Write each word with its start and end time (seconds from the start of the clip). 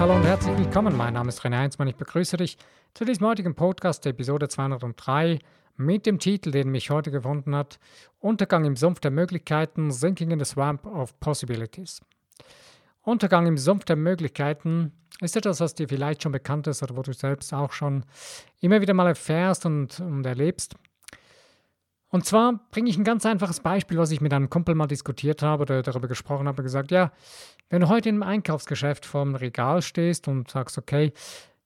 Hallo 0.00 0.16
und 0.16 0.24
herzlich 0.24 0.56
willkommen. 0.56 0.96
Mein 0.96 1.12
Name 1.12 1.28
ist 1.28 1.42
René 1.42 1.58
Heinzmann. 1.58 1.86
Ich 1.86 1.94
begrüße 1.94 2.38
dich 2.38 2.56
zu 2.94 3.04
diesem 3.04 3.26
heutigen 3.26 3.54
Podcast, 3.54 4.06
Episode 4.06 4.48
203, 4.48 5.40
mit 5.76 6.06
dem 6.06 6.18
Titel, 6.18 6.52
den 6.52 6.70
mich 6.70 6.88
heute 6.88 7.10
gefunden 7.10 7.54
hat: 7.54 7.78
Untergang 8.18 8.64
im 8.64 8.76
Sumpf 8.76 9.00
der 9.00 9.10
Möglichkeiten, 9.10 9.90
Sinking 9.90 10.30
in 10.30 10.38
the 10.38 10.46
Swamp 10.46 10.86
of 10.86 11.20
Possibilities. 11.20 12.00
Untergang 13.02 13.46
im 13.46 13.58
Sumpf 13.58 13.84
der 13.84 13.96
Möglichkeiten 13.96 14.92
ist 15.20 15.36
etwas, 15.36 15.60
was 15.60 15.74
dir 15.74 15.86
vielleicht 15.86 16.22
schon 16.22 16.32
bekannt 16.32 16.66
ist 16.66 16.82
oder 16.82 16.96
wo 16.96 17.02
du 17.02 17.12
selbst 17.12 17.52
auch 17.52 17.72
schon 17.72 18.06
immer 18.62 18.80
wieder 18.80 18.94
mal 18.94 19.06
erfährst 19.06 19.66
und, 19.66 20.00
und 20.00 20.24
erlebst. 20.24 20.76
Und 22.10 22.26
zwar 22.26 22.60
bringe 22.72 22.90
ich 22.90 22.98
ein 22.98 23.04
ganz 23.04 23.24
einfaches 23.24 23.60
Beispiel, 23.60 23.96
was 23.96 24.10
ich 24.10 24.20
mit 24.20 24.32
einem 24.32 24.50
Kumpel 24.50 24.74
mal 24.74 24.88
diskutiert 24.88 25.42
habe 25.42 25.62
oder 25.62 25.82
darüber 25.82 26.08
gesprochen 26.08 26.48
habe, 26.48 26.62
gesagt, 26.62 26.90
ja, 26.90 27.12
wenn 27.68 27.80
du 27.80 27.88
heute 27.88 28.08
im 28.08 28.24
Einkaufsgeschäft 28.24 29.06
vorm 29.06 29.36
Regal 29.36 29.80
stehst 29.80 30.26
und 30.26 30.50
sagst, 30.50 30.76
okay, 30.76 31.12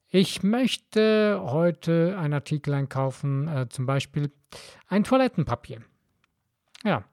ich 0.09 0.43
möchte 0.43 1.41
heute 1.43 2.17
einen 2.19 2.35
Artikel 2.35 2.75
einkaufen, 2.75 3.49
äh, 3.49 3.69
zum 3.69 3.87
Beispiel 3.87 4.31
ein 4.87 5.03
Toilettenpapier. 5.03 5.81
Ja, 6.85 7.05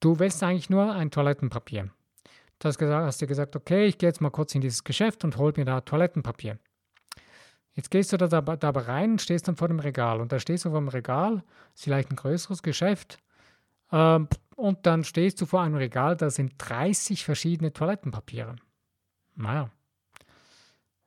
du 0.00 0.18
willst 0.18 0.42
eigentlich 0.42 0.70
nur 0.70 0.92
ein 0.92 1.10
Toilettenpapier. 1.10 1.90
Du 2.58 2.68
hast, 2.68 2.78
gesagt, 2.78 3.06
hast 3.06 3.20
dir 3.20 3.26
gesagt, 3.26 3.56
okay, 3.56 3.86
ich 3.86 3.98
gehe 3.98 4.08
jetzt 4.08 4.20
mal 4.20 4.30
kurz 4.30 4.54
in 4.54 4.60
dieses 4.60 4.84
Geschäft 4.84 5.24
und 5.24 5.36
hol 5.38 5.52
mir 5.56 5.64
da 5.64 5.80
Toilettenpapier. 5.80 6.58
Jetzt 7.74 7.90
gehst 7.90 8.12
du 8.12 8.18
da 8.18 8.26
dabei 8.28 8.80
rein 8.80 9.12
und 9.12 9.22
stehst 9.22 9.48
dann 9.48 9.56
vor 9.56 9.68
dem 9.68 9.80
Regal. 9.80 10.20
Und 10.20 10.32
da 10.32 10.38
stehst 10.38 10.64
du 10.64 10.70
vor 10.70 10.80
dem 10.80 10.88
Regal, 10.88 11.42
ist 11.74 11.84
vielleicht 11.84 12.10
ein 12.10 12.16
größeres 12.16 12.62
Geschäft. 12.62 13.18
Ähm, 13.90 14.28
und 14.56 14.84
dann 14.86 15.04
stehst 15.04 15.40
du 15.40 15.46
vor 15.46 15.62
einem 15.62 15.76
Regal, 15.76 16.16
da 16.16 16.28
sind 16.28 16.54
30 16.58 17.24
verschiedene 17.24 17.72
Toilettenpapiere. 17.72 18.56
Naja. 19.34 19.70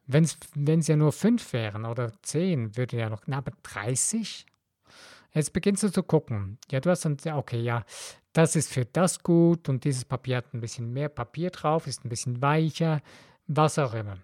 Wenn 0.07 0.23
es 0.23 0.87
ja 0.87 0.95
nur 0.95 1.11
fünf 1.11 1.53
wären 1.53 1.85
oder 1.85 2.11
zehn, 2.21 2.75
würde 2.77 2.97
ja 2.97 3.09
noch. 3.09 3.23
Na, 3.25 3.37
aber 3.37 3.51
30? 3.63 4.45
Jetzt 5.33 5.53
beginnst 5.53 5.83
du 5.83 5.89
zu 5.91 6.03
gucken. 6.03 6.57
Ja, 6.71 6.79
du 6.79 6.89
hast 6.89 7.05
dann, 7.05 7.17
okay, 7.33 7.59
ja, 7.59 7.83
das 8.33 8.55
ist 8.55 8.71
für 8.71 8.85
das 8.85 9.21
gut 9.21 9.69
und 9.69 9.83
dieses 9.83 10.05
Papier 10.05 10.37
hat 10.37 10.53
ein 10.53 10.61
bisschen 10.61 10.91
mehr 10.93 11.09
Papier 11.09 11.49
drauf, 11.49 11.87
ist 11.87 12.05
ein 12.05 12.09
bisschen 12.09 12.41
weicher, 12.41 13.01
was 13.47 13.79
auch 13.79 13.93
immer 13.93 14.17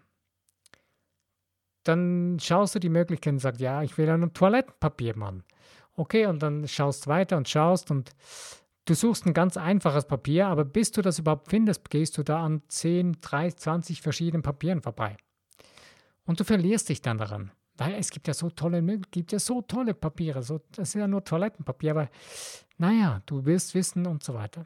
dann 1.83 2.37
schaust 2.39 2.75
du 2.75 2.79
die 2.79 2.89
Möglichkeit 2.89 3.33
und 3.33 3.39
sagst, 3.39 3.61
ja, 3.61 3.81
ich 3.83 3.97
will 3.97 4.09
ein 4.09 4.33
Toilettenpapier, 4.33 5.17
Mann. 5.17 5.43
Okay, 5.95 6.25
und 6.25 6.41
dann 6.41 6.67
schaust 6.67 7.07
weiter 7.07 7.37
und 7.37 7.49
schaust 7.49 7.91
und 7.91 8.11
du 8.85 8.93
suchst 8.93 9.25
ein 9.25 9.33
ganz 9.33 9.57
einfaches 9.57 10.05
Papier, 10.05 10.47
aber 10.47 10.65
bis 10.65 10.91
du 10.91 11.01
das 11.01 11.19
überhaupt 11.19 11.49
findest, 11.49 11.89
gehst 11.89 12.17
du 12.17 12.23
da 12.23 12.43
an 12.43 12.61
10, 12.67 13.17
30, 13.21 13.59
20 13.59 14.01
verschiedenen 14.01 14.41
Papieren 14.41 14.81
vorbei. 14.81 15.17
Und 16.25 16.39
du 16.39 16.43
verlierst 16.43 16.89
dich 16.89 17.01
dann 17.01 17.17
daran. 17.17 17.51
Weil 17.77 17.95
es 17.95 18.11
gibt 18.11 18.27
ja 18.27 18.33
so 18.33 18.49
tolle, 18.49 18.83
gibt 19.11 19.31
ja 19.31 19.39
so 19.39 19.61
tolle 19.61 19.93
Papiere. 19.93 20.43
So, 20.43 20.61
das 20.71 20.89
ist 20.89 20.93
ja 20.93 21.07
nur 21.07 21.23
Toilettenpapier, 21.23 21.91
aber 21.91 22.09
naja, 22.77 23.21
du 23.25 23.45
wirst 23.45 23.73
wissen 23.73 24.05
und 24.05 24.23
so 24.23 24.33
weiter. 24.33 24.65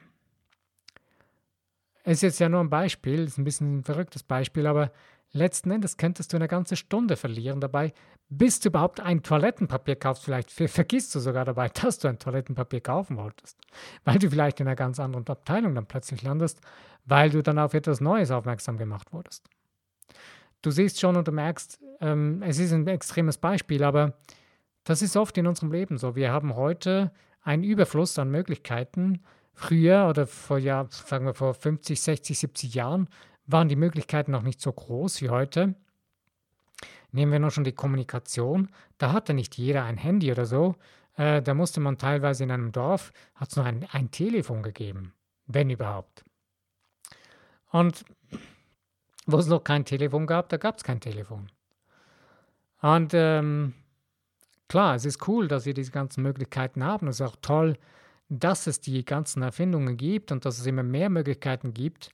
Es 2.03 2.17
ist 2.17 2.21
jetzt 2.21 2.39
ja 2.39 2.49
nur 2.49 2.59
ein 2.59 2.69
Beispiel, 2.69 3.23
ist 3.23 3.37
ein 3.37 3.43
bisschen 3.43 3.79
ein 3.79 3.83
verrücktes 3.83 4.23
Beispiel, 4.23 4.67
aber 4.67 4.91
Letzten 5.35 5.69
Endes 5.69 5.97
könntest 5.97 6.31
du 6.31 6.37
eine 6.37 6.47
ganze 6.47 6.77
Stunde 6.77 7.17
verlieren 7.17 7.59
dabei, 7.59 7.93
bis 8.29 8.61
du 8.61 8.69
überhaupt 8.69 9.01
ein 9.01 9.21
Toilettenpapier 9.21 9.97
kaufst. 9.97 10.23
Vielleicht 10.23 10.49
vergisst 10.49 11.13
du 11.13 11.19
sogar 11.19 11.43
dabei, 11.43 11.67
dass 11.81 11.99
du 11.99 12.07
ein 12.07 12.19
Toilettenpapier 12.19 12.79
kaufen 12.79 13.17
wolltest, 13.17 13.59
weil 14.05 14.17
du 14.17 14.29
vielleicht 14.29 14.61
in 14.61 14.67
einer 14.67 14.77
ganz 14.77 14.97
anderen 14.97 15.27
Abteilung 15.27 15.75
dann 15.75 15.87
plötzlich 15.87 16.23
landest, 16.23 16.61
weil 17.03 17.31
du 17.31 17.43
dann 17.43 17.59
auf 17.59 17.73
etwas 17.73 17.99
Neues 17.99 18.31
aufmerksam 18.31 18.77
gemacht 18.77 19.11
wurdest. 19.11 19.49
Du 20.61 20.71
siehst 20.71 21.01
schon 21.01 21.17
und 21.17 21.27
du 21.27 21.33
merkst, 21.33 21.81
ähm, 21.99 22.41
es 22.41 22.57
ist 22.57 22.71
ein 22.71 22.87
extremes 22.87 23.37
Beispiel, 23.37 23.83
aber 23.83 24.13
das 24.85 25.01
ist 25.01 25.17
oft 25.17 25.37
in 25.37 25.47
unserem 25.47 25.73
Leben 25.73 25.97
so. 25.97 26.15
Wir 26.15 26.31
haben 26.31 26.55
heute 26.55 27.11
einen 27.41 27.65
Überfluss 27.65 28.17
an 28.17 28.31
Möglichkeiten. 28.31 29.21
Früher 29.53 30.07
oder 30.09 30.27
vor, 30.27 30.59
ja, 30.59 30.87
sagen 30.89 31.25
wir 31.25 31.33
vor 31.33 31.53
50, 31.53 32.01
60, 32.01 32.39
70 32.39 32.73
Jahren 32.73 33.09
waren 33.47 33.69
die 33.69 33.75
Möglichkeiten 33.75 34.31
noch 34.31 34.41
nicht 34.41 34.61
so 34.61 34.71
groß 34.71 35.21
wie 35.21 35.29
heute. 35.29 35.75
Nehmen 37.11 37.31
wir 37.31 37.39
noch 37.39 37.51
schon 37.51 37.63
die 37.63 37.71
Kommunikation. 37.71 38.69
Da 38.97 39.11
hatte 39.11 39.33
nicht 39.33 39.57
jeder 39.57 39.83
ein 39.85 39.97
Handy 39.97 40.31
oder 40.31 40.45
so. 40.45 40.75
Äh, 41.15 41.41
da 41.41 41.53
musste 41.53 41.79
man 41.79 41.97
teilweise 41.97 42.43
in 42.43 42.51
einem 42.51 42.71
Dorf, 42.71 43.13
hat 43.35 43.49
es 43.49 43.55
nur 43.55 43.65
ein, 43.65 43.87
ein 43.91 44.11
Telefon 44.11 44.63
gegeben, 44.63 45.13
wenn 45.47 45.69
überhaupt. 45.69 46.25
Und 47.71 48.03
wo 49.25 49.37
es 49.37 49.47
noch 49.47 49.63
kein 49.63 49.85
Telefon 49.85 50.27
gab, 50.27 50.49
da 50.49 50.57
gab 50.57 50.77
es 50.77 50.83
kein 50.83 50.99
Telefon. 50.99 51.49
Und 52.81 53.13
ähm, 53.13 53.73
klar, 54.67 54.95
es 54.95 55.05
ist 55.05 55.27
cool, 55.27 55.47
dass 55.47 55.65
wir 55.65 55.73
diese 55.73 55.91
ganzen 55.91 56.21
Möglichkeiten 56.21 56.83
haben. 56.83 57.07
Es 57.07 57.19
ist 57.19 57.27
auch 57.27 57.37
toll, 57.41 57.77
dass 58.29 58.67
es 58.67 58.81
die 58.81 59.05
ganzen 59.05 59.41
Erfindungen 59.41 59.97
gibt 59.97 60.31
und 60.31 60.45
dass 60.45 60.59
es 60.59 60.65
immer 60.65 60.83
mehr 60.83 61.09
Möglichkeiten 61.09 61.73
gibt. 61.73 62.11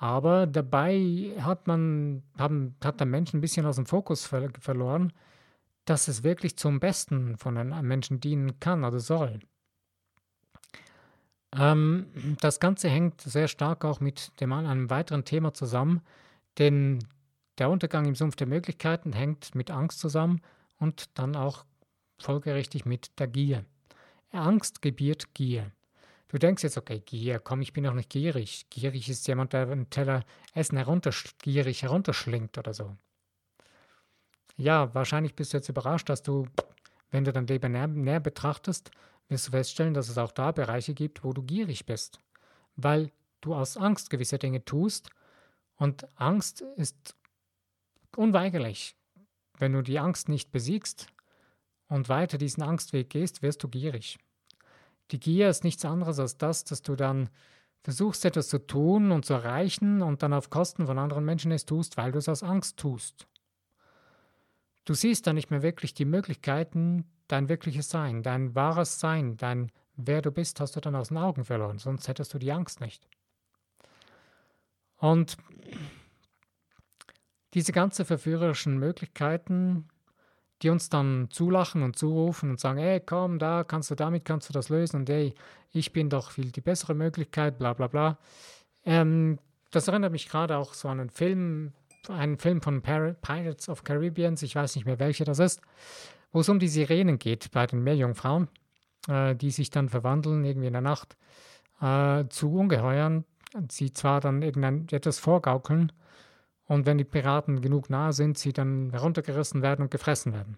Aber 0.00 0.46
dabei 0.46 1.34
hat 1.40 1.66
man, 1.66 2.22
haben, 2.38 2.74
hat 2.82 3.00
der 3.00 3.06
Mensch 3.06 3.34
ein 3.34 3.42
bisschen 3.42 3.66
aus 3.66 3.76
dem 3.76 3.84
Fokus 3.84 4.24
ver 4.24 4.48
verloren, 4.58 5.12
dass 5.84 6.08
es 6.08 6.22
wirklich 6.22 6.56
zum 6.56 6.80
Besten 6.80 7.36
von 7.36 7.58
einem 7.58 7.86
Menschen 7.86 8.18
dienen 8.18 8.58
kann 8.60 8.82
oder 8.82 8.98
soll. 8.98 9.40
Ähm, 11.54 12.06
das 12.40 12.60
Ganze 12.60 12.88
hängt 12.88 13.20
sehr 13.20 13.46
stark 13.46 13.84
auch 13.84 14.00
mit 14.00 14.32
dem, 14.40 14.54
einem 14.54 14.88
weiteren 14.88 15.26
Thema 15.26 15.52
zusammen, 15.52 16.00
denn 16.56 17.00
der 17.58 17.68
Untergang 17.68 18.06
im 18.06 18.14
Sumpf 18.14 18.36
der 18.36 18.46
Möglichkeiten 18.46 19.12
hängt 19.12 19.54
mit 19.54 19.70
Angst 19.70 20.00
zusammen 20.00 20.40
und 20.78 21.10
dann 21.18 21.36
auch 21.36 21.66
folgerichtig 22.18 22.86
mit 22.86 23.18
der 23.18 23.26
Gier. 23.26 23.66
Angst 24.32 24.80
gebiert 24.80 25.34
Gier. 25.34 25.72
Du 26.30 26.38
denkst 26.38 26.62
jetzt, 26.62 26.78
okay, 26.78 27.00
Gier, 27.00 27.40
komm, 27.40 27.60
ich 27.60 27.72
bin 27.72 27.82
doch 27.82 27.92
nicht 27.92 28.08
gierig. 28.08 28.66
Gierig 28.70 29.08
ist 29.08 29.26
jemand, 29.26 29.52
der 29.52 29.68
einen 29.68 29.90
Teller 29.90 30.24
Essen 30.54 30.76
herunter, 30.76 31.10
gierig 31.38 31.82
herunterschlingt 31.82 32.56
oder 32.56 32.72
so. 32.72 32.96
Ja, 34.56 34.94
wahrscheinlich 34.94 35.34
bist 35.34 35.52
du 35.52 35.56
jetzt 35.56 35.68
überrascht, 35.68 36.08
dass 36.08 36.22
du, 36.22 36.46
wenn 37.10 37.24
du 37.24 37.32
dein 37.32 37.48
Leben 37.48 37.72
näher, 37.72 37.88
näher 37.88 38.20
betrachtest, 38.20 38.92
wirst 39.28 39.48
du 39.48 39.50
feststellen, 39.50 39.92
dass 39.92 40.08
es 40.08 40.18
auch 40.18 40.30
da 40.30 40.52
Bereiche 40.52 40.94
gibt, 40.94 41.24
wo 41.24 41.32
du 41.32 41.42
gierig 41.42 41.84
bist. 41.84 42.20
Weil 42.76 43.10
du 43.40 43.52
aus 43.52 43.76
Angst 43.76 44.08
gewisse 44.08 44.38
Dinge 44.38 44.64
tust 44.64 45.10
und 45.74 46.06
Angst 46.16 46.60
ist 46.76 47.16
unweigerlich. 48.14 48.94
Wenn 49.58 49.72
du 49.72 49.82
die 49.82 49.98
Angst 49.98 50.28
nicht 50.28 50.52
besiegst 50.52 51.08
und 51.88 52.08
weiter 52.08 52.38
diesen 52.38 52.62
Angstweg 52.62 53.10
gehst, 53.10 53.42
wirst 53.42 53.64
du 53.64 53.68
gierig. 53.68 54.18
Die 55.10 55.20
Gier 55.20 55.48
ist 55.48 55.64
nichts 55.64 55.84
anderes 55.84 56.18
als 56.18 56.38
das, 56.38 56.64
dass 56.64 56.82
du 56.82 56.96
dann 56.96 57.30
versuchst, 57.82 58.24
etwas 58.24 58.48
zu 58.48 58.58
tun 58.58 59.10
und 59.10 59.24
zu 59.24 59.34
erreichen 59.34 60.02
und 60.02 60.22
dann 60.22 60.32
auf 60.32 60.50
Kosten 60.50 60.86
von 60.86 60.98
anderen 60.98 61.24
Menschen 61.24 61.50
es 61.50 61.64
tust, 61.64 61.96
weil 61.96 62.12
du 62.12 62.18
es 62.18 62.28
aus 62.28 62.42
Angst 62.42 62.76
tust. 62.76 63.26
Du 64.84 64.94
siehst 64.94 65.26
dann 65.26 65.36
nicht 65.36 65.50
mehr 65.50 65.62
wirklich 65.62 65.94
die 65.94 66.04
Möglichkeiten, 66.04 67.04
dein 67.28 67.48
wirkliches 67.48 67.88
Sein, 67.88 68.22
dein 68.22 68.54
wahres 68.54 69.00
Sein, 69.00 69.36
dein 69.36 69.70
Wer 70.02 70.22
du 70.22 70.30
bist, 70.30 70.60
hast 70.60 70.76
du 70.76 70.80
dann 70.80 70.96
aus 70.96 71.08
den 71.08 71.18
Augen 71.18 71.44
verloren, 71.44 71.78
sonst 71.78 72.08
hättest 72.08 72.32
du 72.32 72.38
die 72.38 72.52
Angst 72.52 72.80
nicht. 72.80 73.06
Und 74.96 75.36
diese 77.52 77.72
ganzen 77.72 78.04
verführerischen 78.06 78.78
Möglichkeiten 78.78 79.88
die 80.62 80.70
uns 80.70 80.88
dann 80.90 81.28
zulachen 81.30 81.82
und 81.82 81.96
zurufen 81.96 82.50
und 82.50 82.60
sagen, 82.60 82.78
hey, 82.78 83.00
komm, 83.00 83.38
da 83.38 83.64
kannst 83.64 83.90
du 83.90 83.94
damit 83.94 84.24
kannst 84.24 84.48
du 84.48 84.52
das 84.52 84.68
lösen 84.68 84.96
und 84.96 85.08
hey, 85.08 85.34
ich 85.72 85.92
bin 85.92 86.10
doch 86.10 86.30
viel 86.30 86.50
die 86.50 86.60
bessere 86.60 86.94
Möglichkeit, 86.94 87.58
bla 87.58 87.72
bla 87.72 87.86
bla. 87.86 88.18
Ähm, 88.84 89.38
das 89.70 89.88
erinnert 89.88 90.12
mich 90.12 90.28
gerade 90.28 90.56
auch 90.56 90.74
so 90.74 90.88
an 90.88 91.00
einen 91.00 91.10
Film, 91.10 91.72
einen 92.08 92.38
Film 92.38 92.60
von 92.60 92.82
Pirates 92.82 93.68
of 93.68 93.84
Caribbean, 93.84 94.36
ich 94.40 94.54
weiß 94.54 94.76
nicht 94.76 94.84
mehr 94.84 94.98
welcher 94.98 95.24
das 95.24 95.38
ist, 95.38 95.60
wo 96.32 96.40
es 96.40 96.48
um 96.48 96.58
die 96.58 96.68
Sirenen 96.68 97.18
geht 97.18 97.50
bei 97.52 97.66
den 97.66 97.82
Meerjungfrauen, 97.82 98.48
äh, 99.08 99.34
die 99.34 99.50
sich 99.50 99.70
dann 99.70 99.88
verwandeln 99.88 100.44
irgendwie 100.44 100.66
in 100.66 100.72
der 100.72 100.82
Nacht 100.82 101.16
äh, 101.80 102.24
zu 102.28 102.52
Ungeheuern, 102.52 103.24
sie 103.70 103.92
zwar 103.92 104.20
dann 104.20 104.42
irgendein 104.42 104.86
etwas 104.90 105.18
vorgaukeln, 105.18 105.92
und 106.70 106.86
wenn 106.86 106.98
die 106.98 107.04
Piraten 107.04 107.62
genug 107.62 107.90
nahe 107.90 108.12
sind, 108.12 108.38
sie 108.38 108.52
dann 108.52 108.90
heruntergerissen 108.92 109.60
werden 109.60 109.82
und 109.82 109.90
gefressen 109.90 110.32
werden. 110.32 110.54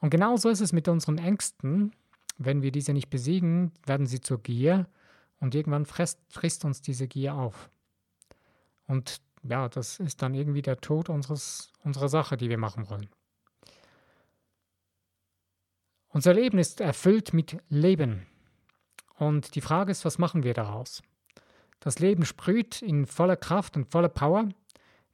Und 0.00 0.08
genauso 0.08 0.48
ist 0.48 0.60
es 0.60 0.72
mit 0.72 0.88
unseren 0.88 1.18
Ängsten. 1.18 1.92
Wenn 2.38 2.62
wir 2.62 2.72
diese 2.72 2.94
nicht 2.94 3.10
besiegen, 3.10 3.72
werden 3.84 4.06
sie 4.06 4.22
zur 4.22 4.42
Gier 4.42 4.86
und 5.38 5.54
irgendwann 5.54 5.84
frisst, 5.84 6.18
frisst 6.30 6.64
uns 6.64 6.80
diese 6.80 7.06
Gier 7.06 7.34
auf. 7.34 7.68
Und 8.86 9.20
ja, 9.42 9.68
das 9.68 10.00
ist 10.00 10.22
dann 10.22 10.32
irgendwie 10.32 10.62
der 10.62 10.80
Tod 10.80 11.10
unseres, 11.10 11.70
unserer 11.82 12.08
Sache, 12.08 12.38
die 12.38 12.48
wir 12.48 12.56
machen 12.56 12.88
wollen. 12.88 13.10
Unser 16.08 16.32
Leben 16.32 16.56
ist 16.56 16.80
erfüllt 16.80 17.34
mit 17.34 17.58
Leben. 17.68 18.26
Und 19.16 19.56
die 19.56 19.60
Frage 19.60 19.90
ist, 19.90 20.06
was 20.06 20.16
machen 20.16 20.42
wir 20.42 20.54
daraus? 20.54 21.02
Das 21.80 21.98
Leben 21.98 22.24
sprüht 22.24 22.82
in 22.82 23.06
voller 23.06 23.36
Kraft 23.36 23.76
und 23.76 23.90
voller 23.90 24.08
Power. 24.08 24.48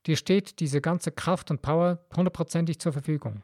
Dir 0.07 0.17
steht 0.17 0.61
diese 0.61 0.81
ganze 0.81 1.13
Kraft 1.13 1.51
und 1.51 1.63
Power 1.63 2.05
hundertprozentig 2.17 2.79
zur 2.79 2.93
Verfügung. 2.93 3.43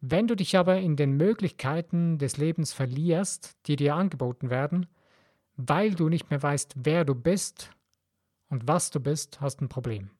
Wenn 0.00 0.26
du 0.26 0.34
dich 0.34 0.56
aber 0.56 0.78
in 0.78 0.96
den 0.96 1.16
Möglichkeiten 1.16 2.18
des 2.18 2.36
Lebens 2.36 2.72
verlierst, 2.72 3.56
die 3.66 3.76
dir 3.76 3.94
angeboten 3.94 4.48
werden, 4.48 4.86
weil 5.56 5.94
du 5.94 6.08
nicht 6.08 6.30
mehr 6.30 6.42
weißt, 6.42 6.74
wer 6.76 7.04
du 7.04 7.14
bist 7.14 7.70
und 8.48 8.66
was 8.66 8.90
du 8.90 9.00
bist, 9.00 9.40
hast 9.40 9.56
du 9.60 9.66
ein 9.66 9.68
Problem. 9.68 10.10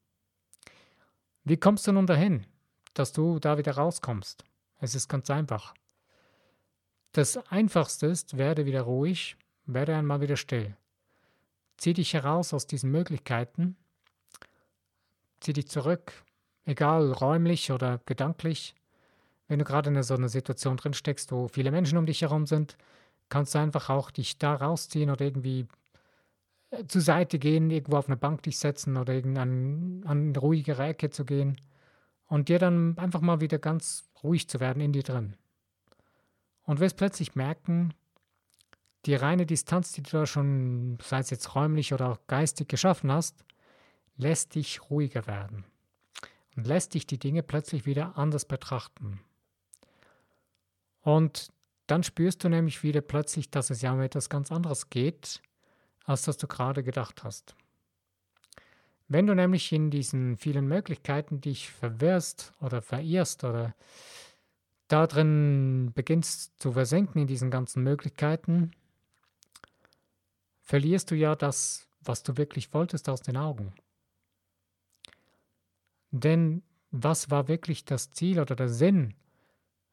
Wie 1.44 1.56
kommst 1.56 1.86
du 1.86 1.92
nun 1.92 2.06
dahin, 2.06 2.46
dass 2.92 3.12
du 3.12 3.38
da 3.38 3.56
wieder 3.56 3.72
rauskommst? 3.72 4.44
Es 4.78 4.94
ist 4.94 5.08
ganz 5.08 5.30
einfach. 5.30 5.74
Das 7.12 7.38
Einfachste 7.50 8.06
ist, 8.06 8.36
werde 8.36 8.66
wieder 8.66 8.82
ruhig, 8.82 9.36
werde 9.64 9.96
einmal 9.96 10.20
wieder 10.20 10.36
still. 10.36 10.76
Zieh 11.80 11.94
dich 11.94 12.12
heraus 12.12 12.52
aus 12.52 12.66
diesen 12.66 12.90
Möglichkeiten, 12.90 13.74
zieh 15.40 15.54
dich 15.54 15.66
zurück, 15.66 16.12
egal 16.66 17.10
räumlich 17.10 17.72
oder 17.72 18.02
gedanklich. 18.04 18.74
Wenn 19.48 19.60
du 19.60 19.64
gerade 19.64 19.88
in 19.88 20.02
so 20.02 20.12
einer 20.12 20.28
Situation 20.28 20.76
drin 20.76 20.92
steckst, 20.92 21.32
wo 21.32 21.48
viele 21.48 21.70
Menschen 21.70 21.96
um 21.96 22.04
dich 22.04 22.20
herum 22.20 22.44
sind, 22.44 22.76
kannst 23.30 23.54
du 23.54 23.60
einfach 23.60 23.88
auch 23.88 24.10
dich 24.10 24.36
da 24.36 24.56
rausziehen 24.56 25.08
oder 25.08 25.24
irgendwie 25.24 25.68
äh, 26.68 26.84
zur 26.86 27.00
Seite 27.00 27.38
gehen, 27.38 27.70
irgendwo 27.70 27.96
auf 27.96 28.08
eine 28.08 28.18
Bank 28.18 28.42
dich 28.42 28.58
setzen 28.58 28.98
oder 28.98 29.14
irgendein 29.14 30.02
an 30.04 30.28
eine 30.28 30.38
ruhigere 30.38 30.84
Ecke 30.84 31.08
zu 31.08 31.24
gehen 31.24 31.56
und 32.26 32.50
dir 32.50 32.58
dann 32.58 32.98
einfach 32.98 33.22
mal 33.22 33.40
wieder 33.40 33.58
ganz 33.58 34.04
ruhig 34.22 34.50
zu 34.50 34.60
werden 34.60 34.82
in 34.82 34.92
dir 34.92 35.02
drin. 35.02 35.34
Und 36.64 36.78
wirst 36.78 36.98
plötzlich 36.98 37.34
merken, 37.36 37.94
die 39.06 39.14
reine 39.14 39.46
Distanz, 39.46 39.92
die 39.92 40.02
du 40.02 40.10
da 40.10 40.26
schon, 40.26 40.98
sei 41.02 41.20
es 41.20 41.30
jetzt 41.30 41.54
räumlich 41.54 41.94
oder 41.94 42.10
auch 42.10 42.18
geistig 42.26 42.68
geschaffen 42.68 43.10
hast, 43.10 43.44
lässt 44.16 44.54
dich 44.54 44.90
ruhiger 44.90 45.26
werden 45.26 45.64
und 46.56 46.66
lässt 46.66 46.94
dich 46.94 47.06
die 47.06 47.18
Dinge 47.18 47.42
plötzlich 47.42 47.86
wieder 47.86 48.18
anders 48.18 48.44
betrachten. 48.44 49.20
Und 51.02 51.50
dann 51.86 52.02
spürst 52.02 52.44
du 52.44 52.48
nämlich 52.48 52.82
wieder 52.82 53.00
plötzlich, 53.00 53.50
dass 53.50 53.70
es 53.70 53.82
ja 53.82 53.92
um 53.92 54.00
etwas 54.00 54.28
ganz 54.28 54.52
anderes 54.52 54.90
geht, 54.90 55.40
als 56.04 56.22
das 56.22 56.36
du 56.36 56.46
gerade 56.46 56.82
gedacht 56.82 57.24
hast. 57.24 57.56
Wenn 59.08 59.26
du 59.26 59.34
nämlich 59.34 59.72
in 59.72 59.90
diesen 59.90 60.36
vielen 60.36 60.68
Möglichkeiten 60.68 61.40
dich 61.40 61.70
verwirrst 61.70 62.52
oder 62.60 62.80
verirrst 62.80 63.42
oder 63.42 63.74
da 64.86 65.06
drin 65.06 65.90
beginnst 65.94 66.60
zu 66.60 66.72
versenken 66.72 67.22
in 67.22 67.26
diesen 67.26 67.50
ganzen 67.50 67.82
Möglichkeiten, 67.82 68.70
verlierst 70.70 71.10
du 71.10 71.16
ja 71.16 71.34
das, 71.34 71.88
was 72.00 72.22
du 72.22 72.36
wirklich 72.36 72.72
wolltest, 72.72 73.08
aus 73.08 73.22
den 73.22 73.36
Augen. 73.36 73.72
Denn 76.12 76.62
was 76.92 77.28
war 77.28 77.48
wirklich 77.48 77.84
das 77.84 78.12
Ziel 78.12 78.38
oder 78.38 78.54
der 78.54 78.68
Sinn, 78.68 79.14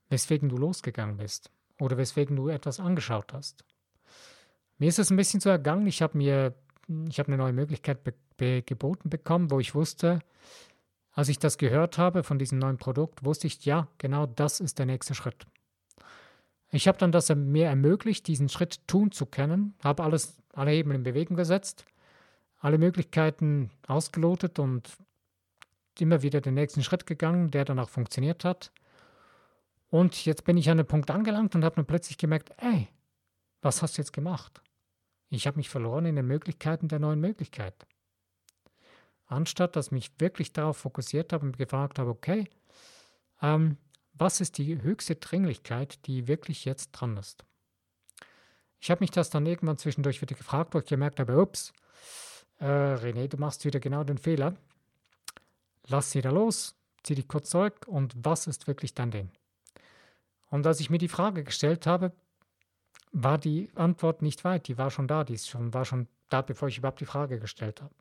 weswegen 0.10 0.50
du 0.50 0.58
losgegangen 0.58 1.18
bist 1.18 1.50
oder 1.80 1.98
weswegen 1.98 2.36
du 2.36 2.50
etwas 2.50 2.80
angeschaut 2.80 3.34
hast? 3.34 3.66
Mir 4.78 4.90
ist 4.90 5.00
es 5.00 5.10
ein 5.10 5.18
bisschen 5.18 5.40
so 5.40 5.50
ergangen, 5.50 5.88
ich 5.88 6.04
habe 6.04 6.16
mir 6.16 6.54
ich 7.10 7.18
habe 7.20 7.30
eine 7.30 7.38
neue 7.38 7.54
Möglichkeit 7.54 8.04
be 8.04 8.14
be 8.38 8.62
geboten 8.62 9.10
bekommen, 9.10 9.50
wo 9.50 9.60
ich 9.60 9.74
wusste, 9.74 10.20
als 11.12 11.28
ich 11.28 11.40
das 11.40 11.58
gehört 11.58 11.98
habe 11.98 12.22
von 12.22 12.38
diesem 12.38 12.60
neuen 12.60 12.78
Produkt, 12.78 13.26
wusste 13.26 13.48
ich, 13.48 13.66
ja, 13.66 13.88
genau 13.98 14.28
das 14.28 14.60
ist 14.60 14.78
der 14.78 14.86
nächste 14.86 15.16
Schritt. 15.16 15.48
Ich 16.72 16.88
habe 16.88 16.98
dann 16.98 17.12
das 17.12 17.34
mir 17.34 17.68
ermöglicht, 17.68 18.28
diesen 18.28 18.50
Schritt 18.50 18.86
tun 18.88 19.12
zu 19.12 19.26
können, 19.26 19.76
habe 19.84 20.04
alles, 20.04 20.38
alle 20.54 20.72
Hebel 20.72 20.96
in 20.96 21.04
Bewegung 21.04 21.38
gesetzt, 21.38 21.86
alle 22.60 22.78
Möglichkeiten 22.78 23.72
ausgelotet 23.88 24.60
und 24.60 24.98
immer 26.00 26.22
wieder 26.22 26.42
den 26.42 26.56
nächsten 26.56 26.84
Schritt 26.84 27.06
gegangen, 27.06 27.52
der 27.52 27.66
dann 27.66 27.80
auch 27.80 27.90
funktioniert 27.90 28.44
hat. 28.44 28.72
Und 29.90 30.26
jetzt 30.26 30.44
bin 30.44 30.58
ich 30.58 30.70
an 30.70 30.78
den 30.78 30.86
Punkt 30.86 31.10
angelangt 31.10 31.56
und 31.56 31.64
habe 31.64 31.80
mir 31.80 31.86
plötzlich 31.86 32.18
gemerkt, 32.18 32.52
ey, 32.58 32.90
was 33.62 33.82
hast 33.82 33.98
du 33.98 34.02
jetzt 34.02 34.14
gemacht? 34.14 34.62
Ich 35.30 35.48
habe 35.48 35.58
mich 35.58 35.70
verloren 35.70 36.06
in 36.06 36.16
den 36.16 36.28
Möglichkeiten 36.28 36.88
der 36.88 37.00
neuen 37.00 37.20
Möglichkeit. 37.20 37.88
Anstatt 39.26 39.76
dass 39.76 39.88
ich 39.88 39.92
mich 39.92 40.12
wirklich 40.20 40.54
darauf 40.54 40.78
fokussiert 40.78 41.34
habe 41.34 41.46
und 41.46 41.58
gefragt 41.58 42.00
habe, 42.00 42.10
okay, 42.10 42.50
ähm, 43.42 43.78
was 44.18 44.42
ist 44.42 44.58
die 44.58 44.82
höchste 44.82 45.16
Dringlichkeit, 45.16 46.06
die 46.08 46.28
wirklich 46.28 46.66
jetzt 46.66 46.92
dran 46.92 47.18
ist? 47.18 47.46
Ich 48.80 48.92
habe 48.92 49.02
mich 49.02 49.12
das 49.12 49.30
dann 49.30 49.46
irgendwann 49.46 49.78
zwischendurch 49.78 50.22
wieder 50.22 50.36
gefragt, 50.36 50.74
wo 50.74 50.80
ich 50.80 50.86
gemerkt 50.86 51.20
habe, 51.20 51.42
ups, 51.42 51.74
äh, 52.60 52.66
René, 52.66 53.28
du 53.28 53.38
machst 53.38 53.66
wieder 53.66 53.80
genau 53.80 54.04
den 54.04 54.18
Fehler. 54.18 54.56
Lass 55.88 56.12
sie 56.12 56.22
da 56.22 56.30
los, 56.30 56.76
zieh 57.04 57.16
dich 57.16 57.28
kurz 57.28 57.50
zurück 57.50 57.88
und 57.88 58.14
was 58.18 58.48
ist 58.48 58.68
wirklich 58.68 58.94
dein 58.94 59.12
Ding? 59.12 59.32
Und 60.50 60.66
als 60.66 60.80
ich 60.80 60.90
mir 60.90 60.98
die 60.98 61.08
Frage 61.08 61.44
gestellt 61.44 61.88
habe, 61.88 62.12
war 63.12 63.38
die 63.38 63.72
Antwort 63.76 64.22
nicht 64.22 64.44
weit, 64.44 64.68
die 64.68 64.78
war 64.78 64.92
schon 64.92 65.08
da, 65.08 65.24
die 65.24 65.34
ist 65.34 65.50
schon, 65.50 65.74
war 65.74 65.86
schon 65.86 66.08
da, 66.30 66.42
bevor 66.42 66.68
ich 66.68 66.78
überhaupt 66.78 67.00
die 67.00 67.06
Frage 67.06 67.40
gestellt 67.40 67.82
habe. 67.82 67.94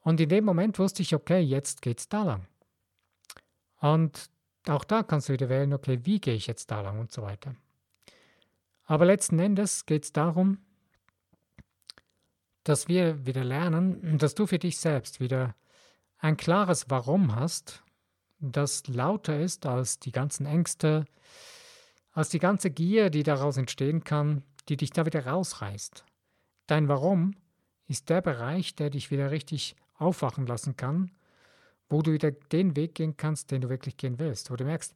Und 0.00 0.20
in 0.20 0.28
dem 0.28 0.44
Moment 0.44 0.78
wusste 0.78 1.02
ich, 1.02 1.14
okay, 1.14 1.40
jetzt 1.40 1.82
geht's 1.82 2.08
da 2.08 2.22
lang. 2.24 2.46
Und 3.80 4.30
auch 4.68 4.84
da 4.84 5.02
kannst 5.02 5.28
du 5.28 5.32
wieder 5.32 5.48
wählen, 5.48 5.72
okay, 5.72 6.00
wie 6.04 6.20
gehe 6.20 6.34
ich 6.34 6.46
jetzt 6.46 6.70
da 6.70 6.80
lang 6.80 6.98
und 6.98 7.12
so 7.12 7.22
weiter. 7.22 7.54
Aber 8.84 9.04
letzten 9.04 9.38
Endes 9.38 9.86
geht 9.86 10.04
es 10.04 10.12
darum, 10.12 10.58
dass 12.64 12.88
wir 12.88 13.26
wieder 13.26 13.44
lernen, 13.44 14.18
dass 14.18 14.34
du 14.34 14.46
für 14.46 14.58
dich 14.58 14.78
selbst 14.78 15.20
wieder 15.20 15.54
ein 16.18 16.36
klares 16.36 16.90
Warum 16.90 17.34
hast, 17.34 17.82
das 18.40 18.86
lauter 18.86 19.40
ist 19.40 19.66
als 19.66 19.98
die 19.98 20.12
ganzen 20.12 20.46
Ängste, 20.46 21.04
als 22.12 22.28
die 22.28 22.38
ganze 22.38 22.70
Gier, 22.70 23.10
die 23.10 23.22
daraus 23.22 23.56
entstehen 23.56 24.04
kann, 24.04 24.42
die 24.68 24.76
dich 24.76 24.90
da 24.90 25.06
wieder 25.06 25.26
rausreißt. 25.26 26.04
Dein 26.66 26.88
Warum 26.88 27.34
ist 27.86 28.10
der 28.10 28.20
Bereich, 28.20 28.74
der 28.74 28.90
dich 28.90 29.10
wieder 29.10 29.30
richtig 29.30 29.76
aufwachen 29.94 30.46
lassen 30.46 30.76
kann, 30.76 31.10
wo 31.88 32.02
du 32.02 32.12
wieder 32.12 32.30
den 32.30 32.76
Weg 32.76 32.94
gehen 32.94 33.16
kannst, 33.16 33.50
den 33.50 33.62
du 33.62 33.68
wirklich 33.68 33.96
gehen 33.96 34.18
willst, 34.18 34.50
wo 34.50 34.56
du 34.56 34.64
merkst, 34.64 34.94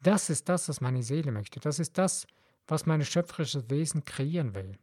das 0.00 0.30
ist 0.30 0.48
das, 0.48 0.68
was 0.68 0.80
meine 0.80 1.02
Seele 1.02 1.32
möchte, 1.32 1.60
das 1.60 1.78
ist 1.78 1.96
das, 1.96 2.26
was 2.66 2.86
mein 2.86 3.04
schöpferisches 3.04 3.70
Wesen 3.70 4.04
kreieren 4.04 4.54
will. 4.54 4.78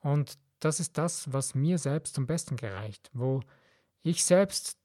Und 0.00 0.38
das 0.60 0.80
ist 0.80 0.98
das, 0.98 1.32
was 1.32 1.54
mir 1.54 1.78
selbst 1.78 2.14
zum 2.14 2.26
Besten 2.26 2.56
gereicht, 2.56 3.10
wo 3.12 3.40
ich 4.02 4.24
selbst 4.24 4.78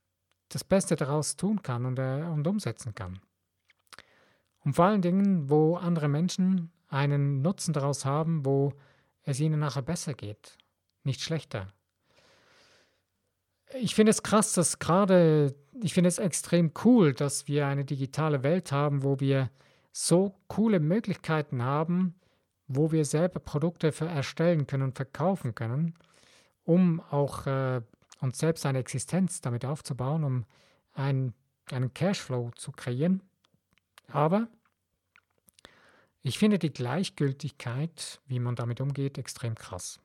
das 0.50 0.64
Beste 0.64 0.96
daraus 0.96 1.36
tun 1.36 1.62
kann 1.64 1.86
und, 1.86 2.00
äh, 2.00 2.24
und 2.24 2.48
umsetzen 2.48 2.94
kann. 2.94 3.20
Und 4.60 4.74
vor 4.76 4.86
allen 4.86 5.02
Dingen, 5.02 5.50
wo 5.50 5.76
andere 5.76 6.08
Menschen 6.08 6.72
einen 6.88 7.42
Nutzen 7.42 7.74
daraus 7.74 8.06
haben, 8.06 8.46
wo 8.46 8.74
es 9.24 9.40
ihnen 9.40 9.60
nachher 9.60 9.82
besser 9.82 10.14
geht, 10.14 10.58
nicht 11.04 11.22
schlechter. 11.22 11.74
Ich 13.74 13.96
finde 13.96 14.12
es 14.12 14.24
krass, 14.24 14.54
dass 14.54 14.80
gerade, 14.80 15.56
ich 15.82 15.94
finde 15.94 16.08
es 16.08 16.18
extrem 16.18 16.72
cool, 16.84 17.14
dass 17.14 17.48
wir 17.48 17.68
eine 17.68 17.86
digitale 17.86 18.44
Welt 18.44 18.72
haben, 18.72 19.04
wo 19.04 19.20
wir 19.20 19.50
so 19.92 20.36
coole 20.48 20.80
Möglichkeiten 20.80 21.64
haben, 21.64 22.16
wo 22.68 22.92
wir 22.92 23.06
selber 23.06 23.40
Produkte 23.40 23.94
erstellen 24.00 24.68
können 24.68 24.84
und 24.84 24.96
verkaufen 24.96 25.56
können, 25.56 25.96
um 26.64 27.00
auch 27.00 27.48
äh, 27.48 27.82
uns 28.20 28.38
selbst 28.38 28.66
eine 28.66 28.80
Existenz 28.80 29.42
damit 29.42 29.66
aufzubauen, 29.66 30.24
um 30.24 30.46
ein, 30.94 31.34
einen 31.72 31.94
Cashflow 31.94 32.52
zu 32.56 32.72
kreieren. 32.72 33.22
Aber 34.08 34.48
ich 36.22 36.40
finde 36.40 36.60
die 36.60 36.74
Gleichgültigkeit, 36.74 38.20
wie 38.26 38.40
man 38.40 38.56
damit 38.56 38.82
umgeht, 38.82 39.18
extrem 39.18 39.56
krass. 39.56 40.00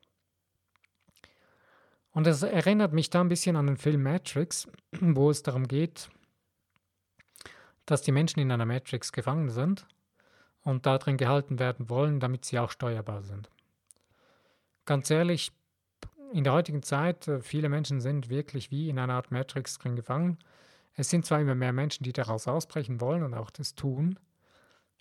Und 2.12 2.26
das 2.26 2.42
erinnert 2.42 2.92
mich 2.92 3.10
da 3.10 3.20
ein 3.20 3.28
bisschen 3.28 3.56
an 3.56 3.66
den 3.66 3.76
Film 3.76 4.02
Matrix, 4.02 4.68
wo 5.00 5.30
es 5.30 5.42
darum 5.42 5.68
geht, 5.68 6.08
dass 7.86 8.02
die 8.02 8.12
Menschen 8.12 8.40
in 8.40 8.50
einer 8.50 8.66
Matrix 8.66 9.12
gefangen 9.12 9.50
sind 9.50 9.86
und 10.62 10.86
darin 10.86 11.16
gehalten 11.16 11.58
werden 11.58 11.88
wollen, 11.88 12.20
damit 12.20 12.44
sie 12.44 12.58
auch 12.58 12.70
steuerbar 12.70 13.22
sind. 13.22 13.50
Ganz 14.86 15.10
ehrlich, 15.10 15.52
in 16.32 16.44
der 16.44 16.52
heutigen 16.52 16.82
Zeit, 16.82 17.28
äh, 17.28 17.40
viele 17.40 17.68
Menschen 17.68 18.00
sind 18.00 18.28
wirklich 18.28 18.70
wie 18.70 18.88
in 18.88 18.98
einer 18.98 19.14
Art 19.14 19.30
Matrix 19.30 19.78
drin 19.78 19.96
gefangen. 19.96 20.38
Es 20.94 21.10
sind 21.10 21.24
zwar 21.24 21.40
immer 21.40 21.54
mehr 21.54 21.72
Menschen, 21.72 22.04
die 22.04 22.12
daraus 22.12 22.46
ausbrechen 22.46 23.00
wollen 23.00 23.22
und 23.22 23.34
auch 23.34 23.50
das 23.50 23.74
tun, 23.74 24.18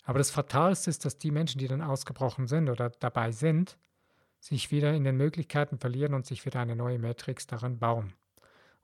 aber 0.04 0.18
das 0.18 0.30
Fatalste 0.30 0.90
ist, 0.90 1.04
dass 1.04 1.18
die 1.18 1.30
Menschen, 1.30 1.58
die 1.58 1.68
dann 1.68 1.82
ausgebrochen 1.82 2.46
sind 2.46 2.68
oder 2.68 2.90
dabei 2.90 3.32
sind, 3.32 3.76
sich 4.40 4.70
wieder 4.70 4.92
in 4.94 5.04
den 5.04 5.16
Möglichkeiten 5.16 5.78
verlieren 5.78 6.14
und 6.14 6.26
sich 6.26 6.44
wieder 6.44 6.60
eine 6.60 6.74
neue 6.74 6.98
Matrix 6.98 7.46
daran 7.46 7.78
bauen 7.78 8.14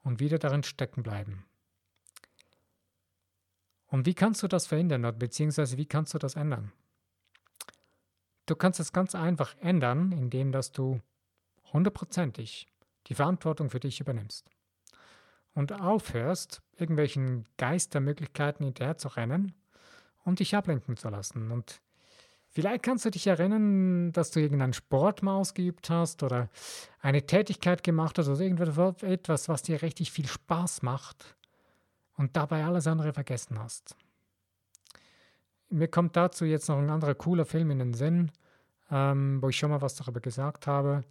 und 0.02 0.20
wieder 0.20 0.38
darin 0.38 0.62
stecken 0.62 1.02
bleiben. 1.02 1.44
Und 3.88 4.06
wie 4.06 4.14
kannst 4.14 4.42
du 4.42 4.48
das 4.48 4.66
verhindern, 4.66 5.18
beziehungsweise 5.18 5.76
wie 5.76 5.86
kannst 5.86 6.14
du 6.14 6.18
das 6.18 6.36
ändern? 6.36 6.72
Du 8.46 8.54
kannst 8.54 8.78
es 8.78 8.92
ganz 8.92 9.14
einfach 9.14 9.56
ändern, 9.58 10.12
indem 10.12 10.52
dass 10.52 10.70
du 10.70 11.00
hundertprozentig 11.72 12.68
die 13.08 13.14
Verantwortung 13.14 13.70
für 13.70 13.80
dich 13.80 14.00
übernimmst. 14.00 14.50
und 15.56 15.72
aufhörst, 15.72 16.60
irgendwelchen 16.76 17.48
Geistermöglichkeiten 17.56 18.64
hinterher 18.64 18.98
zu 18.98 19.08
rennen 19.08 19.54
und 20.22 20.38
dich 20.38 20.54
ablenken 20.54 20.98
zu 20.98 21.08
lassen. 21.08 21.50
Und 21.50 21.80
vielleicht 22.56 22.84
kannst 22.84 23.04
du 23.04 23.10
dich 23.10 23.26
erinnern, 23.26 24.12
dass 24.12 24.30
du 24.30 24.40
irgendeinen 24.40 24.72
Sport 24.72 25.22
mal 25.22 25.36
ausgeübt 25.36 25.90
hast 25.90 26.22
oder 26.22 26.48
eine 27.02 27.26
Tätigkeit 27.26 27.82
gemacht 27.82 28.18
hast 28.18 28.28
oder 28.28 28.40
irgendetwas, 28.40 29.50
was 29.50 29.60
dir 29.60 29.82
richtig 29.82 30.10
viel 30.10 30.26
Spaß 30.26 30.80
macht 30.80 31.36
und 32.16 32.34
dabei 32.34 32.64
alles 32.64 32.86
andere 32.86 33.12
vergessen 33.12 33.58
hast. 33.58 33.94
Mir 35.68 35.88
kommt 35.88 36.16
dazu 36.16 36.46
jetzt 36.46 36.70
noch 36.70 36.78
ein 36.78 36.88
anderer 36.88 37.14
cooler 37.14 37.44
Film 37.44 37.70
in 37.72 37.78
den 37.78 37.92
Sinn, 37.92 38.32
ähm, 38.90 39.42
wo 39.42 39.50
ich 39.50 39.58
schon 39.58 39.68
mal 39.68 39.82
was 39.82 39.96
darüber 39.96 40.20
gesagt 40.20 40.66
habe, 40.66 41.04